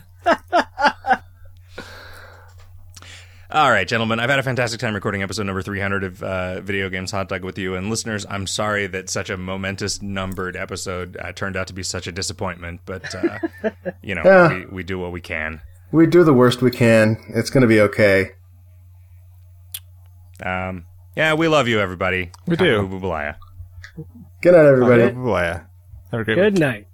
[3.49, 6.89] All right, gentlemen, I've had a fantastic time recording episode number 300 of uh, Video
[6.91, 7.75] Games Hot Dog with you.
[7.77, 11.83] And listeners, I'm sorry that such a momentous numbered episode uh, turned out to be
[11.85, 13.39] such a disappointment, but, uh,
[14.03, 14.49] you know, Yeah.
[14.53, 15.61] we, we do what we can.
[15.93, 17.17] We do the worst we can.
[17.29, 18.33] It's going to be okay.
[20.45, 20.87] Um,
[21.17, 22.31] yeah, we love you, everybody.
[22.47, 22.83] We do.
[22.83, 23.37] Kakububalaya.
[24.43, 25.03] Good night, everybody.
[25.03, 25.61] Yeah.
[26.13, 26.89] Have a great Good night.